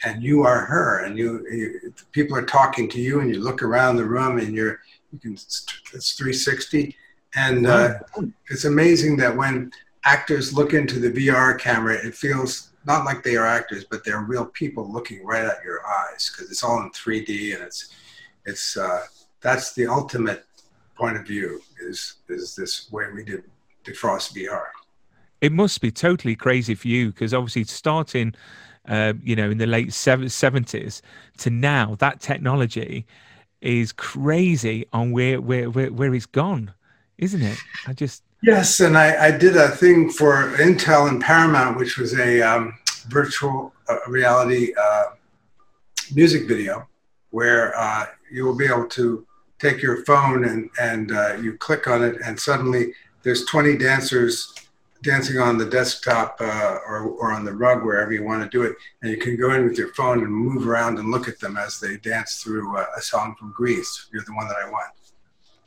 and 0.03 0.21
you 0.21 0.43
are 0.43 0.65
her 0.65 1.05
and 1.05 1.17
you, 1.17 1.45
you 1.49 1.93
people 2.11 2.35
are 2.35 2.45
talking 2.45 2.89
to 2.89 2.99
you 2.99 3.21
and 3.21 3.33
you 3.33 3.39
look 3.41 3.63
around 3.63 3.95
the 3.95 4.03
room 4.03 4.39
and 4.39 4.53
you're 4.53 4.81
you 5.11 5.19
can 5.19 5.33
it's 5.33 6.13
360 6.13 6.95
and 7.35 7.67
uh, 7.67 7.95
it's 8.49 8.65
amazing 8.65 9.17
that 9.17 9.35
when 9.35 9.71
actors 10.05 10.53
look 10.53 10.73
into 10.73 10.99
the 10.99 11.11
vr 11.11 11.59
camera 11.59 11.95
it 11.95 12.15
feels 12.15 12.71
not 12.85 13.05
like 13.05 13.21
they 13.23 13.35
are 13.35 13.45
actors 13.45 13.83
but 13.83 14.03
they're 14.03 14.21
real 14.21 14.45
people 14.45 14.91
looking 14.91 15.25
right 15.25 15.43
at 15.43 15.63
your 15.63 15.81
eyes 15.85 16.31
because 16.31 16.49
it's 16.49 16.63
all 16.63 16.81
in 16.81 16.89
3d 16.91 17.53
and 17.53 17.63
it's 17.63 17.93
it's 18.45 18.77
uh, 18.77 19.01
that's 19.41 19.73
the 19.73 19.85
ultimate 19.85 20.45
point 20.95 21.17
of 21.17 21.25
view 21.27 21.61
is 21.81 22.15
is 22.29 22.55
this 22.55 22.91
way 22.91 23.05
we 23.13 23.23
did 23.23 23.43
defrost 23.85 24.35
VR. 24.35 24.65
It 25.41 25.51
must 25.51 25.81
be 25.81 25.91
totally 25.91 26.35
crazy 26.35 26.75
for 26.75 26.87
you 26.87 27.07
because 27.07 27.33
obviously 27.33 27.63
starting, 27.63 28.35
uh, 28.87 29.13
you 29.23 29.35
know, 29.35 29.49
in 29.49 29.57
the 29.57 29.67
late 29.67 29.93
seventies 29.93 31.01
to 31.37 31.49
now, 31.49 31.95
that 31.99 32.19
technology 32.19 33.05
is 33.61 33.91
crazy 33.93 34.85
on 34.91 35.11
where 35.11 35.39
where 35.39 35.69
where, 35.69 35.91
where 35.91 36.13
it's 36.13 36.25
gone, 36.25 36.73
isn't 37.19 37.41
it? 37.41 37.57
I 37.87 37.93
just 37.93 38.23
Yes, 38.41 38.79
and 38.79 38.97
I, 38.97 39.25
I 39.25 39.31
did 39.31 39.57
a 39.57 39.67
thing 39.67 40.09
for 40.09 40.53
Intel 40.57 41.09
and 41.09 41.21
Paramount, 41.21 41.77
which 41.77 41.97
was 41.97 42.17
a 42.17 42.41
um, 42.41 42.73
virtual 43.09 43.73
uh, 43.89 43.97
reality 44.07 44.73
uh, 44.81 45.07
music 46.13 46.47
video 46.47 46.87
where 47.31 47.77
uh, 47.77 48.05
you 48.31 48.45
will 48.45 48.55
be 48.55 48.65
able 48.65 48.87
to 48.87 49.27
take 49.59 49.81
your 49.81 50.05
phone 50.05 50.45
and, 50.45 50.69
and 50.79 51.11
uh, 51.11 51.35
you 51.35 51.57
click 51.57 51.85
on 51.87 52.01
it, 52.01 52.15
and 52.23 52.39
suddenly 52.39 52.93
there's 53.23 53.43
20 53.45 53.77
dancers 53.77 54.53
dancing 55.03 55.37
on 55.37 55.57
the 55.57 55.65
desktop 55.65 56.37
uh, 56.39 56.77
or, 56.87 57.09
or 57.19 57.33
on 57.33 57.43
the 57.43 57.53
rug, 57.53 57.83
wherever 57.83 58.13
you 58.13 58.23
want 58.23 58.41
to 58.41 58.49
do 58.49 58.63
it. 58.63 58.75
And 59.01 59.11
you 59.11 59.17
can 59.17 59.37
go 59.37 59.53
in 59.53 59.65
with 59.65 59.77
your 59.77 59.93
phone 59.95 60.19
and 60.19 60.31
move 60.31 60.67
around 60.67 60.97
and 60.97 61.11
look 61.11 61.27
at 61.27 61.39
them 61.39 61.57
as 61.57 61.79
they 61.79 61.97
dance 61.97 62.41
through 62.41 62.77
uh, 62.77 62.85
a 62.97 63.01
song 63.01 63.35
from 63.37 63.51
Grease. 63.51 64.07
You're 64.13 64.23
the 64.23 64.33
one 64.33 64.47
that 64.47 64.57
I 64.57 64.69
want. 64.69 64.91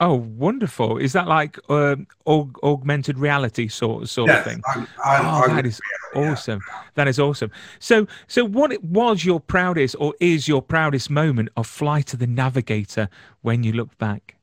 Oh 0.03 0.15
wonderful! 0.15 0.99
Is 0.99 1.13
that 1.15 1.27
like 1.29 1.59
um, 1.71 2.07
aug- 2.27 2.59
augmented 2.63 3.17
reality 3.19 3.69
sort 3.69 4.09
sort 4.09 4.31
of 4.31 4.37
Yes, 4.37 4.45
thing? 4.47 4.61
on- 4.75 4.89
on- 5.05 5.27
Oh, 5.27 5.51
on- 5.51 5.57
that 5.57 5.65
is 5.67 5.81
yeah. 6.15 6.21
awesome. 6.31 6.61
That 6.95 7.09
is 7.09 7.19
awesome. 7.19 7.51
So, 7.79 8.07
so 8.27 8.45
what 8.45 8.71
was 8.83 9.25
your 9.25 9.41
proudest 9.41 9.97
or 9.99 10.15
is 10.21 10.47
your 10.49 10.61
proudest 10.61 11.09
moment 11.09 11.49
of 11.57 11.67
Flight 11.67 12.07
to 12.09 12.17
the 12.17 12.27
Navigator 12.27 13.09
when 13.41 13.63
you 13.63 13.73
look 13.73 13.97
back? 13.99 14.37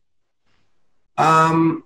Um, 1.17 1.83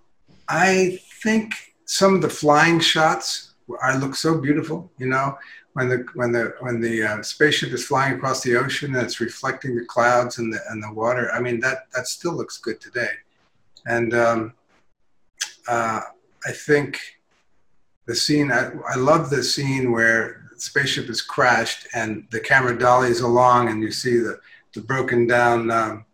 I 0.48 1.00
think 1.24 1.54
some 1.86 2.14
of 2.16 2.22
the 2.22 2.30
flying 2.30 2.80
shots 2.80 3.54
I 3.82 3.98
look 3.98 4.16
so 4.16 4.38
beautiful. 4.38 4.92
You 5.00 5.08
know, 5.08 5.38
when 5.74 5.90
the 5.90 6.06
when 6.14 6.32
the 6.32 6.54
when 6.60 6.80
the 6.80 7.04
uh, 7.04 7.22
spaceship 7.24 7.72
is 7.74 7.86
flying 7.86 8.14
across 8.14 8.42
the 8.44 8.56
ocean 8.56 8.94
and 8.96 9.04
it's 9.04 9.20
reflecting 9.20 9.76
the 9.76 9.86
clouds 9.86 10.38
and 10.38 10.54
the 10.54 10.60
and 10.70 10.84
the 10.84 10.94
water. 10.94 11.32
I 11.34 11.40
mean, 11.40 11.60
that 11.62 11.88
that 11.96 12.08
still 12.08 12.34
looks 12.34 12.58
good 12.58 12.80
today. 12.80 13.10
And 13.86 14.14
um, 14.14 14.54
uh, 15.68 16.02
I 16.46 16.52
think 16.52 17.00
the 18.06 18.16
scene. 18.16 18.52
I, 18.52 18.72
I 18.90 18.96
love 18.96 19.30
the 19.30 19.44
scene 19.44 19.92
where 19.92 20.46
the 20.54 20.60
spaceship 20.60 21.10
is 21.10 21.22
crashed 21.22 21.88
and 21.94 22.28
the 22.32 22.40
camera 22.40 22.78
dollies 22.78 23.22
along, 23.22 23.70
and 23.70 23.82
you 23.82 23.92
see 23.92 24.18
the 24.18 24.40
the 24.74 24.82
broken 24.82 25.28
down. 25.28 25.72
Um, 25.72 26.06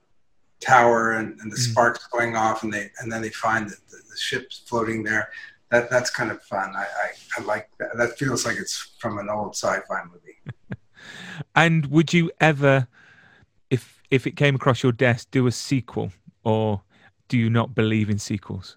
tower 0.61 1.13
and, 1.13 1.39
and 1.39 1.49
the 1.49 1.55
Mm. 1.55 1.71
sparks 1.71 2.05
going 2.07 2.35
off 2.35 2.63
and 2.63 2.73
they 2.73 2.91
and 2.99 3.09
then 3.09 3.21
they 3.21 3.29
find 3.29 3.69
that 3.69 3.79
the, 3.89 3.95
the 3.95 4.17
ship's 4.17 4.59
floating 4.67 5.03
there 5.03 5.29
that 5.71 5.89
that's 5.89 6.09
kind 6.09 6.29
of 6.31 6.43
fun 6.43 6.75
I, 6.75 6.81
I 6.81 7.07
i 7.37 7.43
like 7.45 7.69
that 7.79 7.95
that 7.95 8.19
feels 8.19 8.45
like 8.45 8.57
it's 8.57 8.91
from 8.99 9.19
an 9.19 9.29
old 9.29 9.55
sci-fi 9.55 10.03
movie 10.11 10.35
And 11.55 11.85
would 11.87 12.13
you 12.13 12.31
ever, 12.41 12.87
if 13.69 14.01
if 14.09 14.27
it 14.27 14.35
came 14.35 14.55
across 14.55 14.83
your 14.83 14.91
desk, 14.91 15.29
do 15.31 15.47
a 15.47 15.51
sequel, 15.51 16.11
or 16.43 16.81
do 17.29 17.37
you 17.37 17.49
not 17.49 17.73
believe 17.73 18.09
in 18.09 18.19
sequels? 18.19 18.75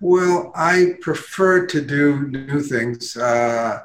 Well, 0.00 0.50
I 0.56 0.94
prefer 1.00 1.64
to 1.66 1.80
do 1.80 2.26
new 2.26 2.60
things, 2.60 3.16
uh, 3.16 3.82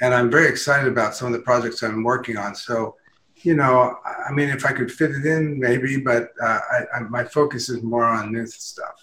and 0.00 0.14
I'm 0.14 0.30
very 0.30 0.48
excited 0.48 0.88
about 0.88 1.14
some 1.14 1.26
of 1.26 1.34
the 1.34 1.40
projects 1.40 1.82
I'm 1.82 2.02
working 2.02 2.38
on. 2.38 2.54
So, 2.54 2.96
you 3.42 3.54
know, 3.54 3.98
I 4.06 4.32
mean, 4.32 4.48
if 4.48 4.64
I 4.64 4.72
could 4.72 4.90
fit 4.90 5.10
it 5.10 5.26
in, 5.26 5.60
maybe, 5.60 5.98
but 5.98 6.30
uh, 6.42 6.60
I, 6.72 6.84
I, 6.94 7.00
my 7.10 7.24
focus 7.24 7.68
is 7.68 7.82
more 7.82 8.04
on 8.04 8.32
new 8.32 8.46
stuff. 8.46 8.94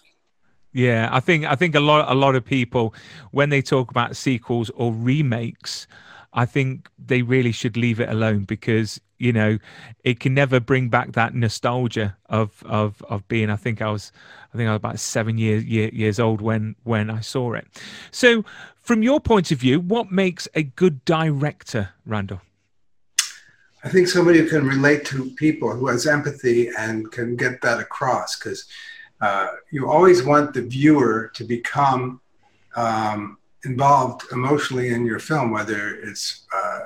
Yeah, 0.73 1.09
I 1.11 1.19
think 1.19 1.45
I 1.45 1.55
think 1.55 1.75
a 1.75 1.79
lot 1.79 2.11
a 2.11 2.13
lot 2.13 2.35
of 2.35 2.45
people 2.45 2.93
when 3.31 3.49
they 3.49 3.61
talk 3.61 3.89
about 3.89 4.15
sequels 4.15 4.69
or 4.75 4.93
remakes, 4.93 5.87
I 6.33 6.45
think 6.45 6.89
they 7.03 7.21
really 7.21 7.51
should 7.51 7.77
leave 7.77 7.99
it 7.99 8.09
alone 8.09 8.43
because 8.43 8.99
you 9.17 9.33
know 9.33 9.57
it 10.03 10.19
can 10.19 10.33
never 10.33 10.59
bring 10.59 10.89
back 10.89 11.13
that 11.13 11.33
nostalgia 11.33 12.15
of 12.27 12.63
of 12.65 13.01
of 13.09 13.27
being. 13.27 13.49
I 13.49 13.55
think 13.55 13.81
I 13.81 13.89
was 13.91 14.11
I 14.53 14.57
think 14.57 14.67
I 14.67 14.73
was 14.73 14.77
about 14.77 14.99
seven 14.99 15.37
years 15.37 15.63
year, 15.65 15.89
years 15.89 16.19
old 16.19 16.41
when 16.41 16.75
when 16.83 17.09
I 17.09 17.21
saw 17.21 17.53
it. 17.53 17.67
So, 18.11 18.43
from 18.81 19.03
your 19.03 19.19
point 19.19 19.51
of 19.51 19.59
view, 19.59 19.79
what 19.79 20.11
makes 20.11 20.47
a 20.55 20.63
good 20.63 21.03
director, 21.05 21.89
Randall? 22.05 22.41
I 23.83 23.89
think 23.89 24.07
somebody 24.07 24.39
who 24.39 24.49
can 24.49 24.65
relate 24.65 25.05
to 25.05 25.29
people, 25.31 25.71
who 25.71 25.87
has 25.87 26.07
empathy 26.07 26.69
and 26.77 27.11
can 27.11 27.35
get 27.35 27.61
that 27.61 27.79
across, 27.79 28.37
because 28.37 28.65
uh, 29.21 29.47
you 29.71 29.89
always 29.89 30.23
want 30.23 30.53
the 30.53 30.61
viewer 30.61 31.31
to 31.35 31.43
become 31.43 32.19
um, 32.75 33.37
involved 33.65 34.23
emotionally 34.31 34.89
in 34.89 35.05
your 35.05 35.19
film, 35.19 35.51
whether 35.51 35.95
it's 35.95 36.45
uh, 36.53 36.79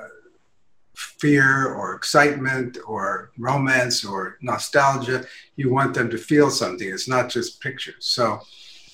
fear 1.22 1.72
or 1.72 1.94
excitement 1.94 2.78
or 2.84 3.30
romance 3.38 4.04
or 4.04 4.38
nostalgia. 4.42 5.24
You 5.54 5.72
want 5.72 5.94
them 5.94 6.10
to 6.10 6.18
feel 6.18 6.50
something. 6.50 6.88
It's 6.88 7.08
not 7.08 7.30
just 7.30 7.60
pictures. 7.60 8.04
So 8.16 8.40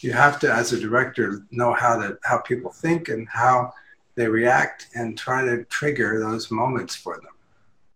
you 0.00 0.12
have 0.12 0.38
to, 0.40 0.52
as 0.52 0.72
a 0.72 0.78
director, 0.78 1.26
know 1.50 1.72
how 1.72 1.94
to 2.00 2.18
how 2.30 2.38
people 2.50 2.70
think 2.70 3.08
and 3.08 3.26
how 3.28 3.72
they 4.14 4.28
react, 4.28 4.88
and 4.94 5.16
try 5.16 5.44
to 5.44 5.64
trigger 5.78 6.20
those 6.20 6.50
moments 6.50 6.94
for 6.96 7.14
them. 7.16 7.34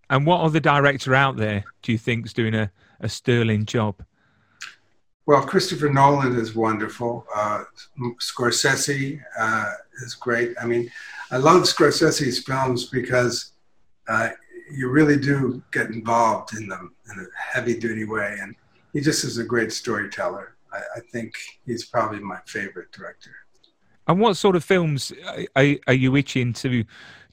And 0.09 0.25
what 0.25 0.41
other 0.41 0.61
director 0.61 1.15
out 1.15 1.37
there 1.37 1.65
do 1.83 1.93
you 1.93 1.99
think 1.99 2.27
is 2.27 2.33
doing 2.33 2.55
a, 2.55 2.71
a 3.01 3.09
sterling 3.09 3.67
job? 3.67 3.95
Well, 5.27 5.43
Christopher 5.43 5.91
Nolan 5.91 6.37
is 6.37 6.55
wonderful. 6.55 7.27
Uh, 7.35 7.65
Scorsese 8.21 9.21
uh, 9.39 9.71
is 10.05 10.15
great. 10.15 10.55
I 10.61 10.65
mean, 10.65 10.91
I 11.31 11.39
love 11.39 11.63
Scorsese's 11.63 12.39
films 12.45 12.87
because 12.87 13.52
uh, 14.09 14.31
you 14.71 14.89
really 14.89 15.19
do 15.19 15.63
get 15.73 15.91
involved 15.91 16.57
in 16.57 16.69
them 16.69 16.95
in 17.11 17.21
a 17.21 17.27
heavy 17.37 17.79
duty 17.79 18.05
way. 18.05 18.39
And 18.41 18.55
he 18.93 19.01
just 19.01 19.25
is 19.25 19.39
a 19.39 19.45
great 19.45 19.73
storyteller. 19.73 20.57
I, 20.73 20.79
I 20.97 21.01
think 21.13 21.35
he's 21.67 21.85
probably 21.87 22.21
my 22.21 22.39
favorite 22.47 22.93
director. 22.93 23.31
And 24.09 24.19
what 24.19 24.37
sort 24.37 24.57
of 24.57 24.65
films 24.65 25.13
are, 25.55 25.77
are 25.87 25.95
you 25.95 26.17
itching 26.17 26.53
to 26.55 26.85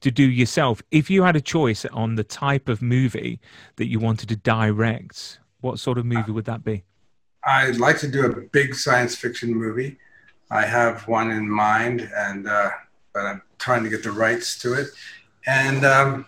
to 0.01 0.11
do 0.11 0.23
yourself? 0.23 0.81
If 0.91 1.09
you 1.09 1.23
had 1.23 1.35
a 1.35 1.41
choice 1.41 1.83
on 1.85 2.15
the 2.15 2.23
type 2.23 2.69
of 2.69 2.81
movie 2.81 3.39
that 3.75 3.87
you 3.87 3.99
wanted 3.99 4.29
to 4.29 4.35
direct, 4.35 5.39
what 5.61 5.79
sort 5.79 5.97
of 5.97 6.05
movie 6.05 6.31
would 6.31 6.45
that 6.45 6.63
be? 6.63 6.83
I'd 7.43 7.77
like 7.77 7.97
to 7.99 8.07
do 8.07 8.25
a 8.25 8.41
big 8.41 8.75
science 8.75 9.15
fiction 9.15 9.53
movie. 9.53 9.97
I 10.51 10.65
have 10.65 11.07
one 11.07 11.31
in 11.31 11.49
mind, 11.49 12.09
and 12.15 12.47
uh, 12.47 12.69
but 13.13 13.25
I'm 13.25 13.41
trying 13.57 13.83
to 13.83 13.89
get 13.89 14.03
the 14.03 14.11
rights 14.11 14.57
to 14.59 14.73
it. 14.73 14.87
And 15.45 15.85
um, 15.85 16.25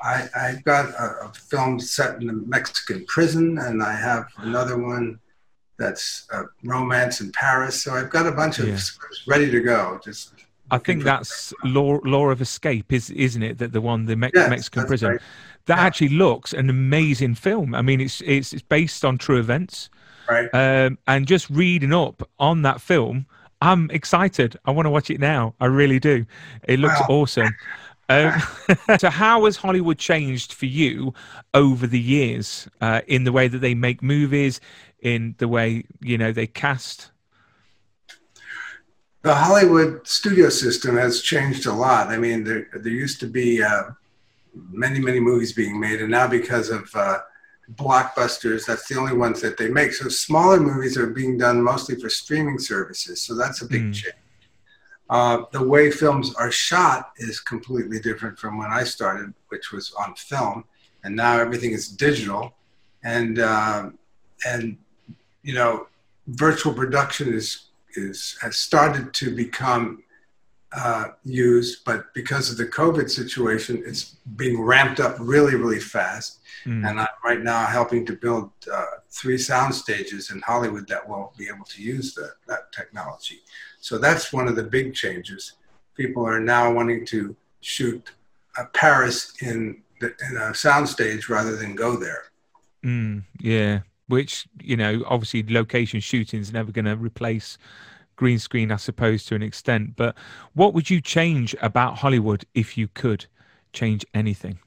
I, 0.00 0.28
I've 0.36 0.64
got 0.64 0.90
a, 0.90 1.26
a, 1.26 1.32
film 1.32 1.80
set 1.80 2.22
in 2.22 2.28
a 2.28 2.32
Mexican 2.32 3.04
prison, 3.06 3.58
and 3.58 3.82
I 3.82 3.92
have 3.92 4.26
another 4.38 4.78
one 4.78 5.18
that's 5.78 6.26
a 6.32 6.44
romance 6.64 7.20
in 7.20 7.32
Paris. 7.32 7.82
So 7.82 7.94
I've 7.94 8.10
got 8.10 8.26
a 8.26 8.32
bunch 8.32 8.58
of 8.58 8.68
yeah. 8.68 8.76
scripts 8.76 9.26
ready 9.26 9.50
to 9.50 9.60
go. 9.60 10.00
Just 10.04 10.34
I 10.70 10.78
think 10.78 11.02
that's 11.02 11.52
law 11.64 11.98
law 12.04 12.28
of 12.30 12.40
escape, 12.40 12.92
is 12.92 13.10
isn't 13.10 13.42
it? 13.42 13.58
That 13.58 13.72
the 13.72 13.80
one 13.80 14.06
the 14.06 14.16
Me- 14.16 14.30
yes, 14.34 14.50
Mexican 14.50 14.86
prison. 14.86 15.10
Right 15.10 15.20
that 15.68 15.76
yeah. 15.76 15.84
actually 15.84 16.08
looks 16.08 16.52
an 16.52 16.68
amazing 16.68 17.34
film. 17.34 17.74
I 17.74 17.82
mean, 17.82 18.00
it's 18.00 18.20
it's, 18.22 18.52
it's 18.52 18.62
based 18.62 19.04
on 19.04 19.16
true 19.18 19.38
events, 19.38 19.90
right? 20.28 20.48
Um, 20.52 20.98
and 21.06 21.26
just 21.26 21.48
reading 21.50 21.92
up 21.92 22.28
on 22.38 22.62
that 22.62 22.80
film, 22.80 23.26
I'm 23.60 23.90
excited. 23.90 24.58
I 24.64 24.72
want 24.72 24.86
to 24.86 24.90
watch 24.90 25.10
it 25.10 25.20
now. 25.20 25.54
I 25.60 25.66
really 25.66 26.00
do. 26.00 26.26
It 26.66 26.80
looks 26.80 26.98
wow. 27.00 27.06
awesome. 27.10 27.54
Um, 28.08 28.40
so, 28.98 29.10
how 29.10 29.44
has 29.44 29.56
Hollywood 29.56 29.98
changed 29.98 30.52
for 30.52 30.66
you 30.66 31.14
over 31.54 31.86
the 31.86 32.00
years 32.00 32.68
uh, 32.80 33.02
in 33.06 33.24
the 33.24 33.32
way 33.32 33.48
that 33.48 33.58
they 33.58 33.74
make 33.74 34.02
movies, 34.02 34.60
in 35.00 35.34
the 35.38 35.48
way 35.48 35.84
you 36.00 36.18
know 36.18 36.32
they 36.32 36.46
cast? 36.46 37.10
The 39.22 39.34
Hollywood 39.34 40.06
studio 40.06 40.48
system 40.48 40.96
has 40.96 41.22
changed 41.22 41.66
a 41.66 41.72
lot. 41.72 42.08
I 42.08 42.18
mean, 42.18 42.44
there 42.44 42.68
there 42.72 42.92
used 42.92 43.20
to 43.20 43.26
be. 43.26 43.62
Uh, 43.62 43.90
many, 44.70 45.00
many 45.00 45.20
movies 45.20 45.52
being 45.52 45.78
made, 45.78 46.00
and 46.00 46.10
now 46.10 46.26
because 46.26 46.70
of 46.70 46.90
uh, 46.94 47.20
blockbusters, 47.74 48.66
that's 48.66 48.88
the 48.88 48.98
only 48.98 49.16
ones 49.16 49.40
that 49.42 49.56
they 49.56 49.68
make. 49.68 49.92
So 49.92 50.08
smaller 50.08 50.60
movies 50.60 50.96
are 50.96 51.06
being 51.06 51.38
done 51.38 51.62
mostly 51.62 51.96
for 51.96 52.08
streaming 52.08 52.58
services. 52.58 53.20
So 53.20 53.34
that's 53.34 53.62
a 53.62 53.66
big 53.66 53.82
mm. 53.82 53.94
change. 53.94 54.14
Uh, 55.10 55.44
the 55.52 55.62
way 55.62 55.90
films 55.90 56.34
are 56.34 56.50
shot 56.50 57.12
is 57.16 57.40
completely 57.40 57.98
different 57.98 58.38
from 58.38 58.58
when 58.58 58.70
I 58.70 58.84
started, 58.84 59.32
which 59.48 59.72
was 59.72 59.92
on 59.98 60.14
film, 60.14 60.64
and 61.02 61.16
now 61.16 61.38
everything 61.38 61.72
is 61.72 61.88
digital, 61.88 62.54
and 63.02 63.38
uh, 63.38 63.90
and 64.46 64.76
you 65.42 65.54
know, 65.54 65.86
virtual 66.26 66.74
production 66.74 67.32
is 67.32 67.68
is 67.96 68.36
has 68.42 68.56
started 68.56 69.14
to 69.14 69.34
become 69.34 70.02
uh, 70.72 71.08
used, 71.24 71.84
but 71.84 72.12
because 72.14 72.50
of 72.50 72.58
the 72.58 72.66
COVID 72.66 73.08
situation, 73.08 73.82
it's 73.86 74.16
being 74.36 74.60
ramped 74.60 75.00
up 75.00 75.16
really, 75.18 75.54
really 75.54 75.80
fast. 75.80 76.40
Mm. 76.66 76.88
And 76.88 77.00
I'm 77.00 77.06
right 77.24 77.40
now 77.40 77.64
helping 77.66 78.04
to 78.06 78.12
build 78.12 78.50
uh, 78.70 78.97
three 79.10 79.38
sound 79.38 79.74
stages 79.74 80.30
in 80.30 80.40
Hollywood 80.40 80.86
that 80.88 81.08
will 81.08 81.32
be 81.36 81.48
able 81.48 81.64
to 81.64 81.82
use 81.82 82.14
the, 82.14 82.30
that 82.46 82.72
technology. 82.72 83.40
So 83.80 83.98
that's 83.98 84.32
one 84.32 84.48
of 84.48 84.56
the 84.56 84.62
big 84.62 84.94
changes. 84.94 85.54
People 85.96 86.26
are 86.26 86.40
now 86.40 86.72
wanting 86.72 87.06
to 87.06 87.34
shoot 87.60 88.10
uh, 88.56 88.64
Paris 88.74 89.32
in, 89.40 89.82
the, 90.00 90.14
in 90.28 90.36
a 90.36 90.54
sound 90.54 90.88
stage 90.88 91.28
rather 91.28 91.56
than 91.56 91.74
go 91.74 91.96
there. 91.96 92.24
Mm, 92.84 93.24
yeah, 93.40 93.80
which 94.06 94.46
you 94.60 94.76
know, 94.76 95.02
obviously, 95.06 95.44
location 95.48 96.00
shooting 96.00 96.40
is 96.40 96.52
never 96.52 96.70
going 96.70 96.84
to 96.84 96.96
replace 96.96 97.58
green 98.16 98.38
screen, 98.38 98.70
I 98.70 98.76
suppose, 98.76 99.24
to 99.26 99.34
an 99.34 99.42
extent. 99.42 99.96
But 99.96 100.16
what 100.54 100.74
would 100.74 100.90
you 100.90 101.00
change 101.00 101.54
about 101.62 101.98
Hollywood 101.98 102.44
if 102.54 102.76
you 102.76 102.88
could 102.88 103.26
change 103.72 104.04
anything? 104.14 104.58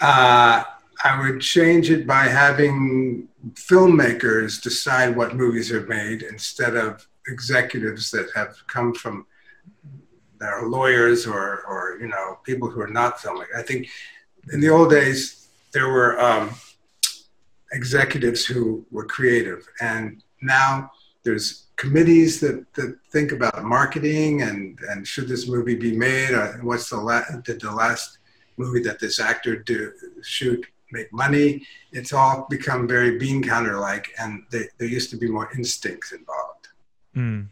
Uh, 0.00 0.64
I 1.04 1.20
would 1.20 1.40
change 1.40 1.90
it 1.90 2.06
by 2.06 2.24
having 2.24 3.28
filmmakers 3.54 4.62
decide 4.62 5.16
what 5.16 5.34
movies 5.34 5.72
are 5.72 5.86
made 5.86 6.22
instead 6.22 6.76
of 6.76 7.06
executives 7.26 8.10
that 8.12 8.28
have 8.34 8.56
come 8.66 8.94
from 8.94 9.26
are 10.40 10.66
lawyers 10.66 11.24
or, 11.24 11.62
or 11.68 11.98
you 12.00 12.08
know 12.08 12.38
people 12.44 12.68
who 12.68 12.80
are 12.80 12.88
not 12.88 13.18
filmmakers. 13.18 13.56
I 13.56 13.62
think 13.62 13.88
in 14.52 14.60
the 14.60 14.70
old 14.70 14.90
days 14.90 15.48
there 15.72 15.88
were 15.88 16.20
um, 16.20 16.50
executives 17.72 18.44
who 18.44 18.84
were 18.90 19.06
creative, 19.06 19.68
and 19.80 20.22
now 20.40 20.90
there's 21.24 21.66
committees 21.76 22.40
that, 22.40 22.72
that 22.74 22.96
think 23.10 23.32
about 23.32 23.64
marketing 23.64 24.42
and, 24.42 24.78
and 24.90 25.06
should 25.06 25.28
this 25.28 25.48
movie 25.48 25.74
be 25.74 25.96
made? 25.96 26.30
Or 26.30 26.58
what's 26.62 26.90
the 26.90 26.96
last, 26.96 27.42
did 27.44 27.60
the 27.60 27.72
last 27.72 28.18
movie 28.56 28.82
that 28.82 29.00
this 29.00 29.18
actor 29.18 29.56
do 29.56 29.92
shoot 30.22 30.64
make 30.92 31.12
money? 31.12 31.66
It's 31.92 32.12
all 32.12 32.46
become 32.48 32.86
very 32.86 33.18
bean 33.18 33.42
counter 33.42 33.78
like, 33.78 34.08
and 34.18 34.44
they, 34.50 34.68
there 34.78 34.88
used 34.88 35.10
to 35.10 35.16
be 35.16 35.28
more 35.28 35.50
instincts 35.56 36.12
involved. 36.12 36.68
Mm. 37.16 37.48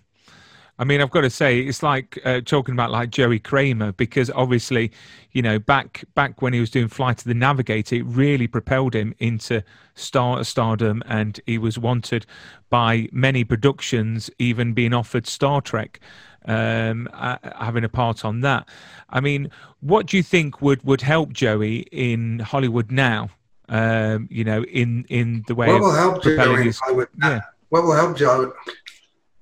I 0.81 0.85
mean, 0.85 1.03
I've 1.03 1.11
got 1.11 1.21
to 1.21 1.31
say, 1.31 1.61
it's 1.61 1.83
like 1.83 2.19
uh, 2.25 2.41
talking 2.41 2.73
about 2.73 2.91
like 2.91 3.11
Joey 3.11 3.39
Kramer 3.39 3.93
because 3.93 4.31
obviously, 4.31 4.91
you 5.33 5.43
know, 5.43 5.59
back 5.59 6.05
back 6.15 6.41
when 6.41 6.55
he 6.55 6.61
was 6.61 6.71
doing 6.71 6.89
Flight 6.89 7.19
of 7.19 7.25
the 7.25 7.35
Navigator, 7.35 7.97
it 7.97 8.07
really 8.07 8.47
propelled 8.47 8.95
him 8.95 9.15
into 9.19 9.63
star 9.95 10.43
stardom, 10.43 11.03
and 11.07 11.39
he 11.45 11.59
was 11.59 11.79
wanted 11.79 12.25
by 12.71 13.09
many 13.13 13.45
productions, 13.45 14.31
even 14.39 14.73
being 14.73 14.95
offered 14.95 15.27
Star 15.27 15.61
Trek, 15.61 16.01
um, 16.47 17.09
having 17.13 17.85
a 17.85 17.89
part 17.89 18.25
on 18.25 18.41
that. 18.41 18.69
I 19.09 19.21
mean, 19.21 19.51
what 19.81 20.07
do 20.07 20.17
you 20.17 20.23
think 20.23 20.61
would 20.63 20.83
would 20.85 21.01
help 21.01 21.33
Joey 21.33 21.81
in 21.93 22.41
Hollywood 22.41 22.91
now? 22.91 23.31
Um, 23.69 24.29
you 24.31 24.45
know, 24.45 24.65
in 24.65 25.05
in 25.09 25.45
the 25.47 25.55
way 25.55 25.69
what 25.69 25.81
will 25.81 25.95
help 25.95 26.23
Joey 26.23 26.65
his, 26.65 26.77
in 26.77 26.83
Hollywood? 26.83 27.09
Yeah. 27.23 27.41
What 27.69 27.85
will 27.85 27.95
help 27.95 28.17
Joey? 28.17 28.51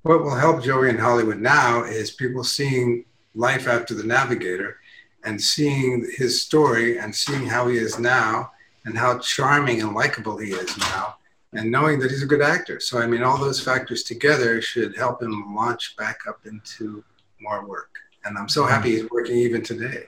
what 0.03 0.23
will 0.23 0.35
help 0.35 0.63
Joey 0.63 0.89
in 0.89 0.97
Hollywood 0.97 1.39
now 1.39 1.83
is 1.83 2.11
people 2.11 2.43
seeing 2.43 3.05
life 3.35 3.67
after 3.67 3.93
the 3.93 4.03
Navigator 4.03 4.77
and 5.23 5.41
seeing 5.41 6.09
his 6.17 6.41
story 6.41 6.97
and 6.99 7.13
seeing 7.13 7.45
how 7.45 7.67
he 7.67 7.77
is 7.77 7.99
now 7.99 8.51
and 8.85 8.97
how 8.97 9.19
charming 9.19 9.81
and 9.81 9.93
likable 9.93 10.37
he 10.37 10.51
is 10.51 10.77
now 10.77 11.17
and 11.53 11.71
knowing 11.71 11.99
that 11.99 12.11
he's 12.11 12.23
a 12.23 12.27
good 12.27 12.41
actor. 12.41 12.79
So 12.79 12.99
I 12.99 13.07
mean, 13.07 13.23
all 13.23 13.37
those 13.37 13.61
factors 13.61 14.03
together 14.03 14.61
should 14.61 14.95
help 14.95 15.21
him 15.21 15.55
launch 15.55 15.95
back 15.97 16.19
up 16.27 16.45
into 16.45 17.03
more 17.41 17.65
work. 17.65 17.89
And 18.25 18.37
I'm 18.37 18.49
so 18.49 18.65
happy 18.65 18.91
he's 18.91 19.09
working 19.09 19.37
even 19.37 19.63
today. 19.63 20.07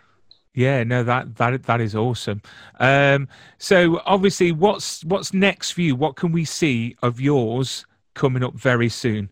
Yeah, 0.53 0.83
no, 0.83 1.01
that 1.03 1.37
that 1.37 1.63
that 1.63 1.79
is 1.79 1.95
awesome. 1.95 2.41
Um, 2.79 3.29
so 3.57 4.01
obviously, 4.05 4.51
what's 4.51 5.05
what's 5.05 5.33
next 5.33 5.71
for 5.71 5.79
you? 5.81 5.95
What 5.95 6.17
can 6.17 6.33
we 6.33 6.43
see 6.43 6.97
of 7.01 7.21
yours 7.21 7.85
coming 8.13 8.43
up 8.43 8.55
very 8.55 8.89
soon? 8.89 9.29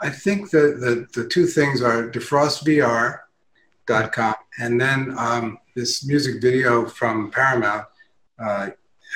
I 0.00 0.08
think 0.08 0.50
the 0.50 1.06
the, 1.14 1.20
the 1.20 1.28
two 1.28 1.46
things 1.46 1.82
are 1.82 2.08
defrostvr.com 2.08 4.34
and 4.58 4.80
then 4.80 5.14
um, 5.18 5.58
this 5.74 6.06
music 6.06 6.40
video 6.40 6.86
from 6.86 7.30
Paramount. 7.30 7.84
Uh, 8.38 8.70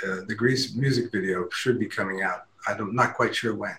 uh, 0.07 0.23
the 0.27 0.35
Grease 0.35 0.75
music 0.75 1.13
video 1.13 1.49
should 1.51 1.79
be 1.79 1.87
coming 1.87 2.23
out. 2.23 2.45
I'm 2.67 2.95
not 2.95 3.15
quite 3.15 3.35
sure 3.35 3.55
when. 3.55 3.77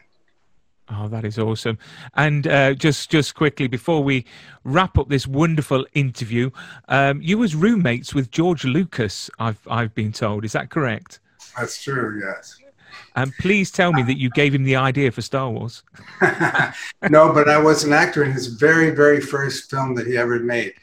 Oh, 0.89 1.07
that 1.07 1.23
is 1.23 1.39
awesome! 1.39 1.77
And 2.15 2.47
uh, 2.47 2.73
just 2.73 3.09
just 3.09 3.33
quickly 3.33 3.67
before 3.67 4.03
we 4.03 4.25
wrap 4.63 4.97
up 4.97 5.07
this 5.07 5.25
wonderful 5.25 5.85
interview, 5.93 6.49
um, 6.89 7.21
you 7.21 7.37
was 7.37 7.55
roommates 7.55 8.13
with 8.13 8.29
George 8.29 8.65
Lucas. 8.65 9.29
I've 9.39 9.59
I've 9.69 9.95
been 9.95 10.11
told. 10.11 10.43
Is 10.43 10.51
that 10.51 10.69
correct? 10.69 11.19
That's 11.57 11.81
true. 11.81 12.21
Yes. 12.21 12.57
And 13.15 13.31
please 13.39 13.71
tell 13.71 13.93
me 13.93 14.03
that 14.03 14.17
you 14.17 14.29
gave 14.31 14.53
him 14.53 14.63
the 14.63 14.75
idea 14.75 15.11
for 15.11 15.21
Star 15.21 15.49
Wars. 15.49 15.83
no, 17.09 17.31
but 17.31 17.47
I 17.47 17.57
was 17.57 17.85
an 17.85 17.93
actor 17.93 18.23
in 18.23 18.31
his 18.31 18.47
very 18.47 18.89
very 18.89 19.21
first 19.21 19.69
film 19.69 19.95
that 19.95 20.07
he 20.07 20.17
ever 20.17 20.39
made, 20.39 20.73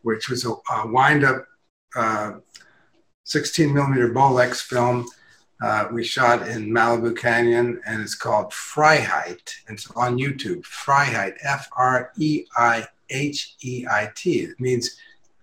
which 0.00 0.30
was 0.30 0.46
a, 0.46 0.54
a 0.72 0.86
wind 0.86 1.24
up 1.24 1.44
uh, 1.94 2.32
16 3.28 3.74
millimeter 3.74 4.10
Bolex 4.10 4.62
film 4.62 5.06
uh, 5.60 5.88
we 5.92 6.04
shot 6.04 6.46
in 6.46 6.70
Malibu 6.70 7.16
Canyon, 7.16 7.80
and 7.84 8.00
it's 8.00 8.14
called 8.14 8.52
Freiheit. 8.52 9.54
It's 9.68 9.90
on 9.92 10.16
YouTube. 10.16 10.62
Freiheit, 10.62 11.36
F 11.42 11.68
R 11.76 12.12
E 12.16 12.44
I 12.56 12.86
H 13.10 13.56
E 13.62 13.84
I 13.90 14.10
T. 14.14 14.40
It 14.40 14.60
means 14.60 14.96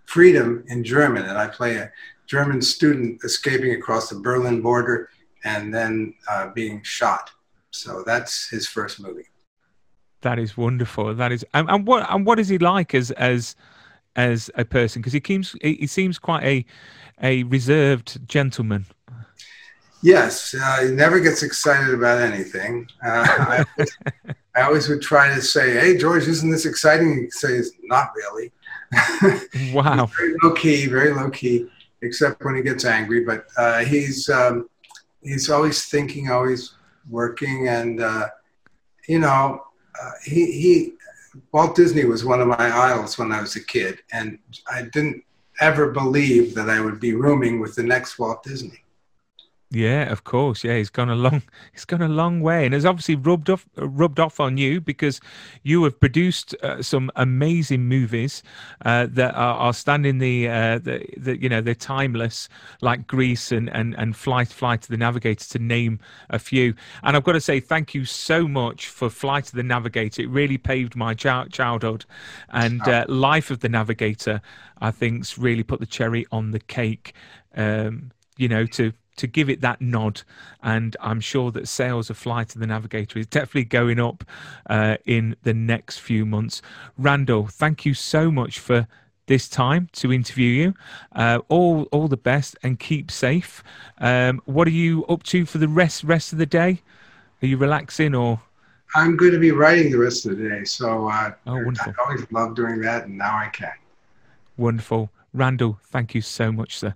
freedom 0.06 0.64
in 0.68 0.84
German, 0.84 1.26
and 1.26 1.38
I 1.38 1.48
play 1.48 1.76
a 1.76 1.92
German 2.28 2.62
student 2.62 3.20
escaping 3.26 3.74
across 3.74 4.10
the 4.10 4.20
Berlin 4.20 4.62
border 4.62 5.10
and 5.44 5.74
then 5.74 6.14
uh, 6.30 6.48
being 6.56 6.82
shot. 6.84 7.30
So 7.72 8.02
that's 8.06 8.50
his 8.50 8.68
first 8.68 9.02
movie. 9.02 9.28
That 10.22 10.40
is 10.40 10.56
wonderful. 10.56 11.14
That 11.14 11.34
is, 11.34 11.46
and, 11.54 11.70
and 11.70 11.86
what 11.86 12.10
and 12.10 12.26
what 12.26 12.40
is 12.40 12.48
he 12.48 12.58
like 12.58 12.96
as 12.96 13.12
as 13.12 13.56
as 14.16 14.50
a 14.56 14.66
person? 14.66 15.02
Because 15.02 15.14
he 15.14 15.22
seems 15.26 15.56
he 15.62 15.88
seems 15.88 16.20
quite 16.20 16.44
a 16.44 16.66
a 17.22 17.44
reserved 17.44 18.28
gentleman. 18.28 18.86
Yes, 20.02 20.54
uh, 20.54 20.82
he 20.84 20.92
never 20.92 21.20
gets 21.20 21.42
excited 21.42 21.94
about 21.94 22.22
anything. 22.22 22.88
Uh, 23.04 23.26
I, 23.28 23.66
always, 23.78 23.98
I, 24.56 24.62
always 24.62 24.90
would 24.90 25.02
try 25.02 25.34
to 25.34 25.42
say, 25.42 25.80
"Hey, 25.80 25.98
George, 25.98 26.28
isn't 26.28 26.50
this 26.50 26.66
exciting?" 26.66 27.24
He 27.24 27.32
says, 27.32 27.72
"Not 27.84 28.12
really." 28.16 28.52
Wow. 29.74 30.06
very 30.06 30.36
low 30.44 30.54
key, 30.54 30.86
very 30.88 31.12
low 31.12 31.30
key, 31.30 31.68
except 32.02 32.44
when 32.46 32.56
he 32.56 32.62
gets 32.62 32.86
angry. 32.86 33.24
But 33.24 33.48
uh, 33.58 33.80
he's 33.80 34.30
um, 34.30 34.70
he's 35.24 35.50
always 35.50 35.86
thinking, 35.86 36.30
always 36.30 36.76
working, 37.10 37.68
and 37.68 38.00
uh, 38.02 38.28
you 39.08 39.20
know, 39.20 39.64
uh, 40.00 40.12
he 40.24 40.52
he. 40.52 40.94
Walt 41.52 41.76
Disney 41.76 42.06
was 42.06 42.26
one 42.26 42.42
of 42.42 42.48
my 42.48 42.56
idols 42.58 43.18
when 43.18 43.32
I 43.32 43.42
was 43.42 43.56
a 43.56 43.64
kid, 43.64 44.00
and 44.12 44.40
I 44.70 44.84
didn't 44.94 45.24
ever 45.62 45.92
believe 45.92 46.54
that 46.56 46.70
I 46.70 46.82
would 46.82 47.00
be 47.00 47.14
rooming 47.14 47.60
with 47.60 47.76
the 47.76 47.84
next 47.84 48.20
Walt 48.20 48.44
Disney. 48.44 48.85
Yeah, 49.72 50.12
of 50.12 50.24
course. 50.24 50.64
Yeah, 50.64 50.78
he's 50.78 50.92
gone 50.92 51.10
a 51.10 51.16
long, 51.16 51.42
he's 51.74 51.86
gone 51.86 52.02
a 52.02 52.08
long 52.08 52.40
way, 52.40 52.66
and 52.66 52.74
has 52.74 52.86
obviously 52.86 53.16
rubbed 53.16 53.50
off, 53.50 53.66
rubbed 53.76 54.20
off 54.20 54.40
on 54.40 54.58
you 54.58 54.80
because 54.80 55.20
you 55.64 55.84
have 55.84 56.00
produced 56.00 56.56
uh, 56.62 56.82
some 56.84 57.12
amazing 57.16 57.86
movies 57.88 58.44
uh, 58.86 59.08
that 59.10 59.34
are, 59.34 59.56
are 59.56 59.74
standing 59.74 60.20
the, 60.20 60.48
uh, 60.48 60.78
the, 60.78 61.06
the, 61.18 61.42
you 61.42 61.50
know, 61.50 61.62
they're 61.62 61.74
timeless, 61.74 62.48
like 62.82 63.08
Grease 63.08 63.52
and 63.52 63.70
and 63.70 63.96
and 63.96 64.16
Flight, 64.16 64.50
Flight 64.50 64.84
of 64.84 64.90
the 64.90 64.98
Navigator, 64.98 65.46
to 65.50 65.60
name 65.60 66.00
a 66.30 66.38
few. 66.38 66.76
And 67.04 67.18
I've 67.18 67.24
got 67.24 67.34
to 67.34 67.42
say, 67.42 67.60
thank 67.60 67.96
you 67.96 68.06
so 68.06 68.48
much 68.48 68.88
for 68.88 69.10
Flight 69.10 69.48
of 69.48 69.56
the 69.56 69.64
Navigator. 69.64 70.22
It 70.22 70.30
really 70.30 70.60
paved 70.60 70.96
my 70.96 71.16
ch- 71.16 71.52
childhood, 71.52 72.06
and 72.50 72.88
uh, 72.88 73.06
Life 73.10 73.50
of 73.50 73.62
the 73.62 73.70
Navigator, 73.70 74.42
I 74.80 74.92
think's 74.92 75.40
really 75.40 75.64
put 75.64 75.80
the 75.80 75.88
cherry 75.88 76.28
on 76.32 76.52
the 76.52 76.60
cake. 76.60 77.14
Um, 77.58 78.12
you 78.38 78.50
know, 78.50 78.66
to 78.66 78.92
to 79.18 79.28
give 79.28 79.50
it 79.50 79.62
that 79.62 79.82
nod. 79.82 80.22
And 80.64 80.96
I'm 81.00 81.20
sure 81.20 81.52
that 81.52 81.68
sales 81.68 82.10
of 82.10 82.18
Flight 82.18 82.54
of 82.56 82.62
the 82.62 82.68
Navigator 82.68 83.20
is 83.20 83.28
definitely 83.28 83.66
going 83.66 84.00
up 84.00 84.24
uh, 84.70 84.98
in 85.06 85.36
the 85.44 85.54
next 85.54 86.00
few 86.00 86.26
months. 86.26 86.62
Randall, 86.98 87.48
thank 87.48 87.86
you 87.86 87.94
so 87.94 88.32
much 88.32 88.60
for 88.60 88.88
this 89.28 89.50
time 89.50 89.90
to 89.94 90.14
interview 90.14 90.50
you. 90.50 90.74
Uh, 91.14 91.40
all 91.50 91.84
all 91.92 92.08
the 92.08 92.18
best 92.18 92.56
and 92.64 92.80
keep 92.80 93.10
safe. 93.10 93.64
Um, 93.98 94.42
what 94.46 94.68
are 94.68 94.72
you 94.72 95.06
up 95.06 95.24
to 95.24 95.46
for 95.46 95.58
the 95.58 95.68
rest 95.68 96.04
rest 96.04 96.32
of 96.32 96.40
the 96.40 96.46
day? 96.46 96.82
Are 97.42 97.48
you 97.48 97.58
relaxing 97.58 98.16
or? 98.16 98.42
I'm 98.96 99.18
going 99.18 99.32
to 99.32 99.40
be 99.40 99.52
writing 99.52 99.92
the 99.92 99.98
rest 99.98 100.26
of 100.26 100.38
the 100.38 100.48
day, 100.48 100.64
so 100.64 101.10
uh, 101.10 101.34
oh, 101.48 101.56
wonderful. 101.56 101.94
I 102.00 102.04
always 102.04 102.32
love 102.32 102.56
doing 102.56 102.80
that, 102.82 103.06
and 103.06 103.18
now 103.18 103.36
I 103.36 103.50
can. 103.52 103.74
Wonderful, 104.58 105.10
Randall. 105.34 105.80
Thank 105.84 106.16
you 106.16 106.22
so 106.22 106.52
much, 106.52 106.78
sir. 106.78 106.96